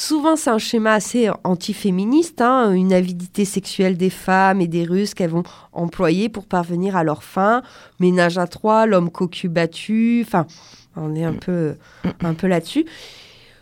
[0.00, 5.12] Souvent, c'est un schéma assez antiféministe, hein, une avidité sexuelle des femmes et des Russes
[5.12, 5.42] qu'elles vont
[5.72, 7.62] employer pour parvenir à leur fin.
[7.98, 10.46] Ménage à trois, l'homme cocu battu, enfin,
[10.94, 11.74] on est un peu,
[12.20, 12.86] un peu là-dessus.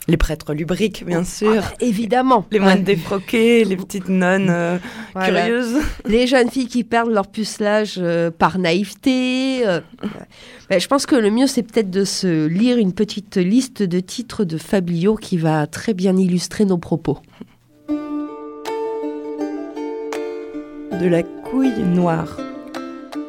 [0.09, 1.63] Les prêtres lubriques, bien sûr.
[1.67, 2.47] Ah évidemment.
[2.53, 2.85] les moines Ouais.
[2.85, 4.79] défroqués, les petites nonnes euh,
[5.15, 5.43] Voilà.
[5.43, 5.79] curieuses.
[6.07, 9.67] Les jeunes filles qui perdent leur pucelage euh, par naïveté.
[9.67, 9.81] euh,
[10.71, 13.99] ben, je pense que le mieux, c'est peut-être de se lire une petite liste de
[13.99, 17.19] titres de fabliaux qui va très bien illustrer nos propos.
[21.01, 22.39] De la couille noire.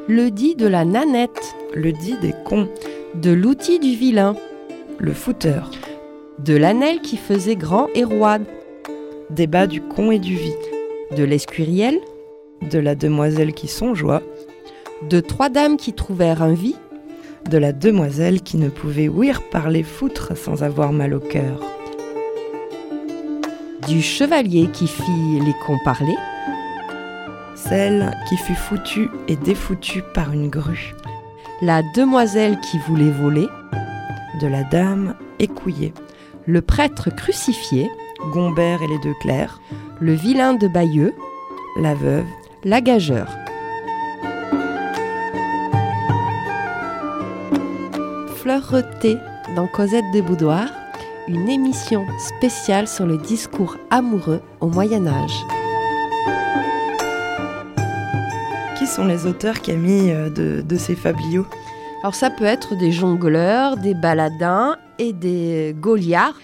[0.07, 2.69] Le dit de la nanette, Le dit des cons.
[3.15, 4.35] de l'outil du vilain,
[4.99, 5.71] Le footeur.
[6.39, 8.45] De l'anel qui faisait grand et roide,
[9.29, 10.55] Débat du con et du vie.
[11.15, 11.99] de l'escuiriel,
[12.71, 14.21] De la demoiselle qui songeoit.
[15.09, 16.75] de trois dames qui trouvèrent un vie,
[17.49, 21.59] De la demoiselle qui ne pouvait ouïr parler foutre sans avoir mal au cœur.
[23.87, 26.15] du chevalier qui fit les cons parler,
[27.55, 30.93] Celle qui fut foutue et défoutue par une grue.
[31.61, 33.47] la demoiselle qui voulait voler,
[34.41, 35.93] De la dame écouillée.
[36.47, 37.91] Le prêtre crucifié,
[38.31, 39.59] Gombert et les deux clercs.
[39.99, 41.13] le vilain de Bayeux,
[41.79, 42.25] La veuve.
[42.63, 43.29] la gageure.
[48.35, 49.17] Fleureté
[49.55, 50.69] dans Cosette des Boudoirs,
[51.27, 55.45] une émission spéciale sur le discours amoureux au Moyen Âge.
[58.77, 61.45] Qui sont les auteurs Camille euh, de, de ces fabliaux?
[62.03, 66.35] Alors ça peut être des jongleurs, des baladins et des gauliards.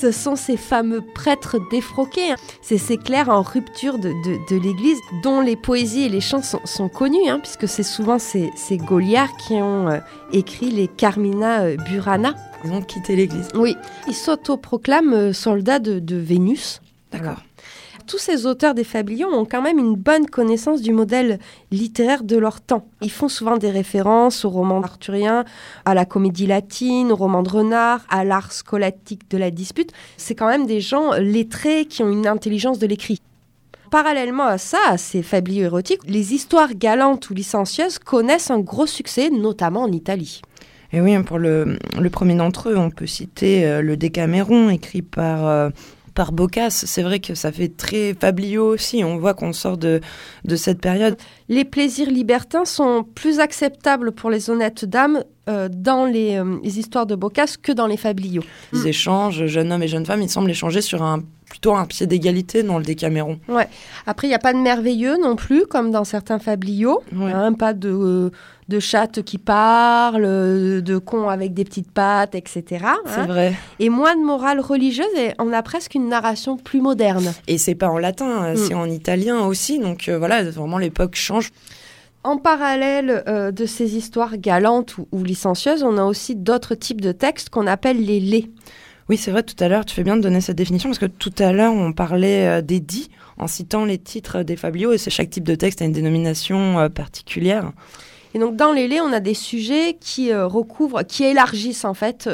[0.00, 2.32] Ce sont ces fameux prêtres défroqués.
[2.32, 2.36] hein.
[2.60, 6.42] C'est ces clercs en rupture de, de- de l'Église dont les poésies et les chants
[6.42, 9.98] sont, sont connus, hein, puisque c'est souvent ces, ces gauliards qui ont euh,
[10.32, 12.34] écrit les Carmina euh, Burana.
[12.64, 13.48] Ils ont quitté l'église.
[13.54, 13.76] Oui,
[14.08, 16.80] ils s'autoproclament euh, soldats de, de Vénus.
[17.10, 17.38] D'accord.
[18.06, 21.38] Tous ces auteurs des fabliaux ont quand même une bonne connaissance du modèle
[21.70, 22.86] littéraire de leur temps.
[23.00, 25.44] Ils font souvent des références aux romans arthuriens,
[25.84, 29.92] à la comédie latine, au roman de renard, à l'art scolastique de la dispute.
[30.16, 33.20] C'est quand même des gens lettrés qui ont une intelligence de l'écrit.
[33.90, 38.86] Parallèlement à ça, à ces fabliaux érotiques, les histoires galantes ou licencieuses connaissent un gros
[38.86, 40.40] succès, notamment en Italie.
[40.94, 45.00] Et oui, pour le, le premier d'entre eux, on peut citer euh, le Décaméron, écrit
[45.00, 45.70] par, euh,
[46.14, 46.84] par Boccace.
[46.86, 49.04] C'est vrai que ça fait très fabliau aussi.
[49.04, 50.00] On voit qu'on sort de,
[50.44, 51.16] de cette période.
[51.48, 56.78] Les plaisirs libertins sont plus acceptables pour les honnêtes dames euh, dans les, euh, les
[56.78, 58.44] histoires de Boccace que dans les fabliaux.
[58.72, 62.06] Ils échangent, jeunes hommes et jeunes femmes, ils semblent échanger sur un plutôt un pied
[62.06, 63.38] d'égalité dans le Décaméron.
[64.06, 67.02] Après, il n'y a pas de merveilleux non plus, comme dans certains fabliaux.
[67.14, 67.30] Ouais.
[67.30, 68.30] Hein, pas de, euh,
[68.68, 72.64] de chatte qui parle, euh, de cons avec des petites pattes, etc.
[73.04, 73.26] C'est hein.
[73.26, 73.52] vrai.
[73.80, 77.34] Et moins de morale religieuse, et on a presque une narration plus moderne.
[77.48, 78.56] Et c'est pas en latin, euh, Mm.
[78.56, 79.78] c'est en italien aussi.
[79.78, 81.50] Donc euh, voilà, vraiment l'époque change.
[82.24, 87.02] En parallèle euh, de ces histoires galantes ou, ou licencieuses, on a aussi d'autres types
[87.02, 88.46] de textes qu'on appelle les laits.
[89.12, 91.04] Oui, c'est vrai, tout à l'heure, tu fais bien de donner cette définition parce que
[91.04, 94.96] tout à l'heure, on parlait euh, des dits en citant les titres des fabliaux et
[94.96, 97.72] c'est chaque type de texte a une dénomination euh, particulière.
[98.32, 101.92] Et donc dans les laits, on a des sujets qui euh, recouvrent, qui élargissent en
[101.92, 102.26] fait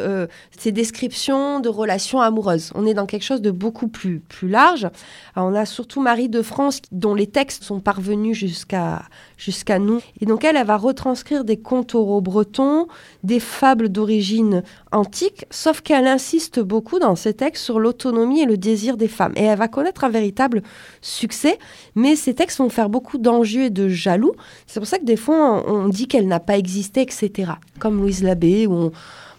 [0.56, 2.70] ces descriptions de relations amoureuses.
[2.76, 4.86] On est dans quelque chose de beaucoup plus, plus large.
[5.34, 9.02] On a surtout Marie de France dont les textes sont parvenus jusqu'à
[9.38, 10.00] jusqu'à nous.
[10.20, 12.88] Et donc elle, elle va retranscrire des contes oraux bretons,
[13.22, 14.62] des fables d'origine
[14.92, 19.32] antique, sauf qu'elle insiste beaucoup dans ses textes sur l'autonomie et le désir des femmes.
[19.36, 20.62] Et elle va connaître un véritable
[21.00, 21.58] succès,
[21.94, 24.32] mais ces textes vont faire beaucoup d'enjeux et de jaloux.
[24.66, 27.52] C'est pour ça que des fois, on, dit qu'elle n'a pas existé, etc.
[27.78, 28.90] Comme Louise Labbé, où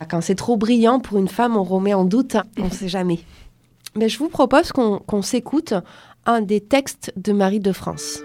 [0.10, 2.46] quand c'est trop brillant pour une femme, on remet en doute, hein.
[2.58, 3.20] on ne sait jamais.
[3.96, 5.74] Mais je vous propose qu'on s'écoute
[6.26, 8.22] un des textes de Marie de France.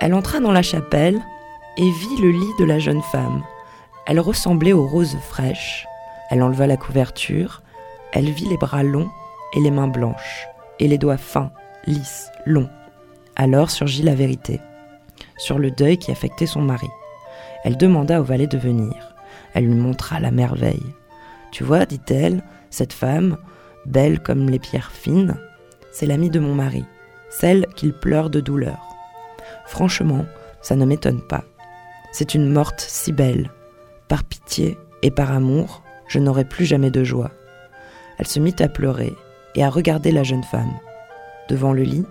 [0.00, 1.20] Elle entra dans la chapelle
[1.76, 3.42] et vit le lit de la jeune femme.
[4.06, 5.86] Elle ressemblait aux roses fraîches.
[6.30, 7.62] Elle enleva la couverture.
[8.12, 9.10] Elle vit les bras longs
[9.54, 10.48] et les mains blanches,
[10.78, 11.50] et les doigts fins,
[11.86, 12.70] lisses, longs.
[13.36, 14.60] Alors surgit la vérité,
[15.38, 16.88] sur le deuil qui affectait son mari.
[17.64, 18.94] Elle demanda au valet de venir.
[19.54, 20.94] Elle lui montra la merveille.
[21.52, 23.36] Tu vois, dit-elle, cette femme,
[23.86, 25.36] belle comme les pierres fines,
[25.92, 26.84] c'est l'amie de mon mari,
[27.28, 28.89] celle qu'il pleure de douleur.
[29.70, 30.26] Franchement,
[30.62, 31.44] ça ne m'étonne pas.
[32.10, 33.52] C'est une morte si belle.
[34.08, 37.30] Par pitié et par amour, je n'aurai plus jamais de joie.
[38.18, 39.14] Elle se mit à pleurer
[39.54, 40.72] et à regarder la jeune femme.
[41.48, 42.04] Devant le lit,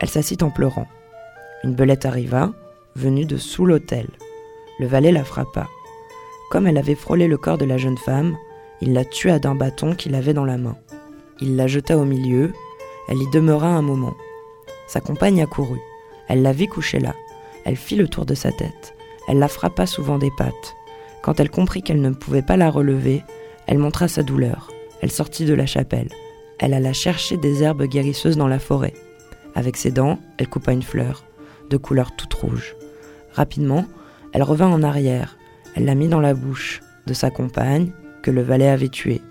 [0.00, 0.86] elle s'assit en pleurant.
[1.64, 2.52] Une belette arriva,
[2.94, 4.06] venue de sous l'autel.
[4.78, 5.66] Le valet la frappa.
[6.50, 8.36] Comme elle avait frôlé le corps de la jeune femme,
[8.82, 10.76] il la tua d'un bâton qu'il avait dans la main.
[11.40, 12.52] Il la jeta au milieu,
[13.08, 14.14] elle y demeura un moment.
[14.86, 15.80] Sa compagne accourut.
[16.28, 17.14] Elle la vit couchée là.
[17.64, 18.94] Elle fit le tour de sa tête.
[19.28, 20.74] Elle la frappa souvent des pattes.
[21.22, 23.22] Quand elle comprit qu'elle ne pouvait pas la relever,
[23.66, 24.70] elle montra sa douleur.
[25.00, 26.08] Elle sortit de la chapelle.
[26.58, 28.94] Elle alla chercher des herbes guérisseuses dans la forêt.
[29.54, 31.24] Avec ses dents, elle coupa une fleur,
[31.70, 32.76] de couleur toute rouge.
[33.32, 33.86] Rapidement,
[34.32, 35.36] elle revint en arrière.
[35.74, 39.22] Elle la mit dans la bouche de sa compagne que le valet avait tuée,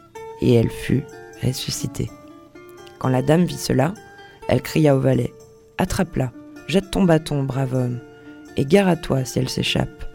[0.42, 1.04] et elle fut
[1.44, 2.10] ressuscitée.
[3.00, 3.94] Quand la dame vit cela,
[4.48, 5.34] elle cria au valet
[5.78, 6.32] Attrape-la,
[6.68, 8.00] jette ton bâton, brave homme,
[8.58, 10.06] et gare à toi si elle s'échappe.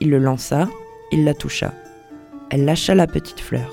[0.00, 0.68] Il le lança,
[1.12, 1.72] il la toucha.
[2.50, 3.72] Elle lâcha la petite fleur.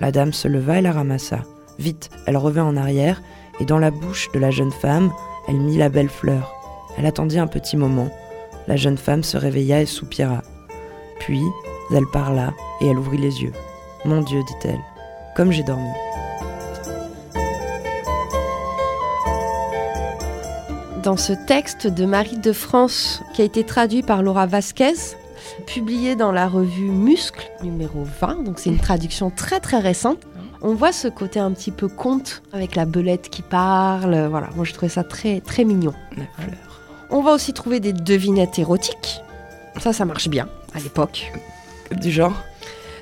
[0.00, 1.40] La dame se leva et la ramassa.
[1.78, 3.22] Vite, elle revint en arrière,
[3.60, 5.10] et dans la bouche de la jeune femme,
[5.48, 6.54] elle mit la belle fleur.
[6.96, 8.10] Elle attendit un petit moment.
[8.66, 10.42] La jeune femme se réveilla et soupira.
[11.18, 11.42] Puis,
[11.94, 13.52] elle parla, et elle ouvrit les yeux.
[14.04, 14.80] Mon Dieu, dit-elle,
[15.36, 15.88] comme j'ai dormi.
[21.02, 24.92] Dans ce texte de Marie de France, qui a été traduit par Laura Vasquez,
[25.66, 30.18] publié dans la revue Muscle, numéro 20, donc c'est une traduction très très récente,
[30.60, 34.66] on voit ce côté un petit peu conte, avec la belette qui parle, voilà, moi
[34.66, 35.94] je trouvais ça très très mignon.
[36.18, 36.80] La fleur.
[37.08, 39.22] On va aussi trouver des devinettes érotiques,
[39.78, 41.32] ça ça marche bien à l'époque.
[41.92, 42.34] Du genre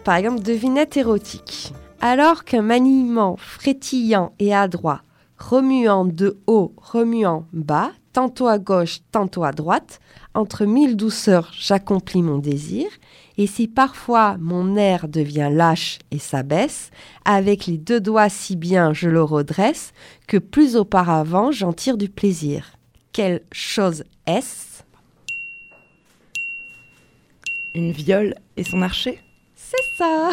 [0.04, 1.72] Par exemple, devinette érotique.
[2.00, 5.02] Alors qu'un maniement frétillant et adroit,
[5.38, 10.00] remuant de haut, remuant bas, tantôt à gauche, tantôt à droite,
[10.34, 12.86] entre mille douceurs j'accomplis mon désir,
[13.36, 16.90] et si parfois mon air devient lâche et s'abaisse,
[17.24, 19.92] avec les deux doigts si bien je le redresse,
[20.26, 22.72] que plus auparavant j'en tire du plaisir.
[23.12, 24.82] Quelle chose est-ce?
[27.74, 29.20] Une viole et son archer?
[29.54, 30.30] C'est ça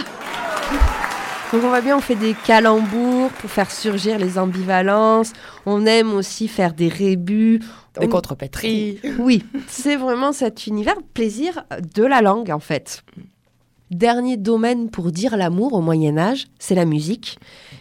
[1.54, 5.32] Donc on voit bien, on fait des calembours pour faire surgir les ambivalences.
[5.66, 7.60] On aime aussi faire des rébus.
[8.00, 9.00] Des On- contrepétries.
[9.20, 11.64] Oui, c'est vraiment cet univers plaisir
[11.96, 13.04] de la langue en fait.
[13.92, 17.38] Dernier domaine pour dire l'amour au Moyen Âge, c'est la musique,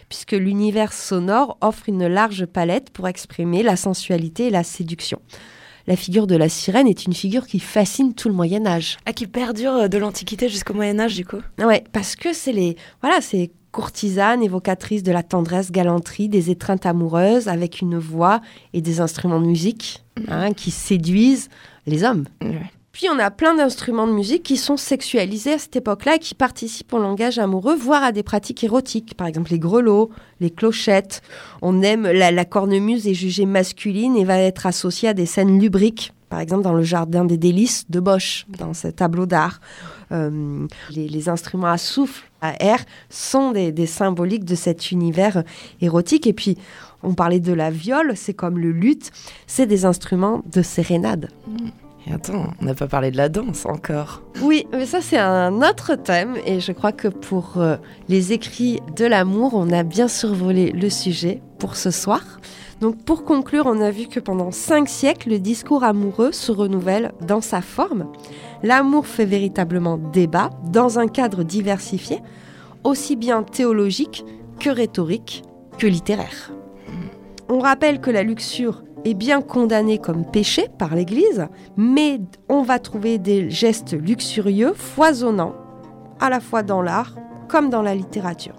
[0.07, 5.19] puisque l'univers sonore offre une large palette pour exprimer la sensualité et la séduction.
[5.87, 8.97] La figure de la sirène est une figure qui fascine tout le Moyen Âge.
[9.05, 13.21] Ah, qui perdure de l'Antiquité jusqu'au Moyen-Âge, du coup Ouais, parce que c'est les voilà,
[13.21, 18.39] c'est courtisanes évocatrices de la tendresse, galanterie, des étreintes amoureuses avec une voix
[18.73, 21.49] et des instruments de musique hein, qui séduisent
[21.85, 22.25] les hommes.
[22.41, 22.71] Ouais.
[22.95, 26.33] Puis on a plein d'instruments de musique qui sont sexualisés à cette époque-là et qui
[26.33, 29.17] participent au langage amoureux, voire à des pratiques érotiques.
[29.17, 31.21] Par exemple, les grelots, les clochettes.
[31.61, 36.13] On aime la, cornemuse est jugée masculine et va être associée à des scènes lubriques.
[36.29, 39.59] Par exemple, dans le jardin des délices de Bosch, dans ce tableau d'art.
[40.13, 42.79] Euh, les, instruments à souffle, à air,
[43.09, 45.43] sont des, des symboliques de cet univers
[45.81, 46.27] érotique.
[46.27, 46.57] Et puis,
[47.03, 49.11] on parlait de la viole, c'est comme le luth,
[49.47, 51.27] c'est des instruments de sérénade.
[52.07, 54.21] Et attends, on n'a pas parlé de la danse encore.
[54.41, 57.77] Oui, mais ça c'est un autre thème et je crois que pour euh,
[58.09, 62.21] les écrits de l'amour, on a bien survolé le sujet pour pour ce soir.
[62.79, 67.11] Donc pour conclure, on a vu que pendant cinq siècles, le discours amoureux se renouvelle
[67.21, 68.11] dans sa forme.
[68.61, 72.21] L'amour fait véritablement débat dans un cadre diversifié,
[72.83, 74.23] aussi bien théologique
[74.59, 75.41] que rhétorique
[75.79, 76.51] que littéraire.
[77.49, 81.47] On rappelle que la luxure est bien condamnée comme péché par l'Église,
[81.77, 85.55] mais on va trouver des gestes luxurieux foisonnants,
[86.19, 87.15] à la fois dans l'art
[87.47, 88.55] comme dans la littérature.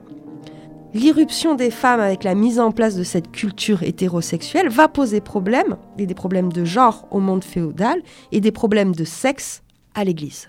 [0.94, 5.76] L'irruption des femmes avec la mise en place de cette culture hétérosexuelle va poser problème,
[5.98, 8.00] des problèmes de genre au monde féodal
[8.32, 9.62] et des problèmes de sexe
[9.94, 10.48] à l'Église.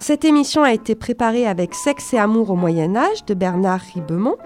[0.00, 4.36] Cette émission a été préparée avec Sexe et amour au Moyen Âge de Bernard Ribemont,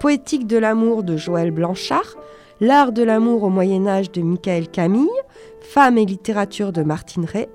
[0.00, 2.16] Poétique de l'amour de Joël Blanchard,
[2.62, 5.08] L'art de l'amour au Moyen Âge de Michael Camille,
[5.62, 7.48] Femmes et littérature de Martine Ray,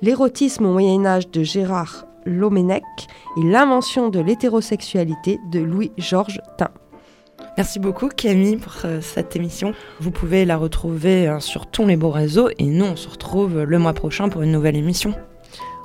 [0.00, 2.84] L'érotisme au Moyen Âge de Gérard Lomenec
[3.36, 6.70] et L'invention de l'hétérosexualité de Louis-Georges Tin.
[7.56, 9.72] Merci beaucoup Camille pour euh, cette émission.
[9.98, 13.64] Vous pouvez la retrouver euh, sur tous les beaux réseaux et nous on se retrouve
[13.64, 15.14] le mois prochain pour une nouvelle émission.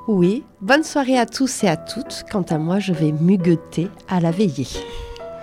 [0.07, 2.23] Oui, bonne soirée à tous et à toutes.
[2.31, 4.67] Quant à moi, je vais mugueter à la veillée.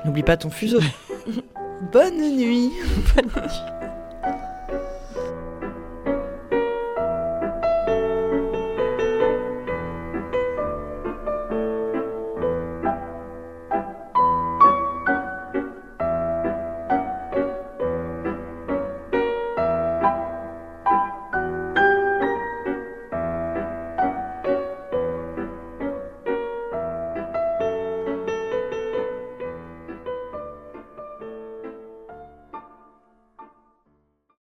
[0.05, 0.79] N'oublie pas ton fuseau.
[1.81, 2.73] Bonne nuit.
[3.15, 3.96] Bonne nuit.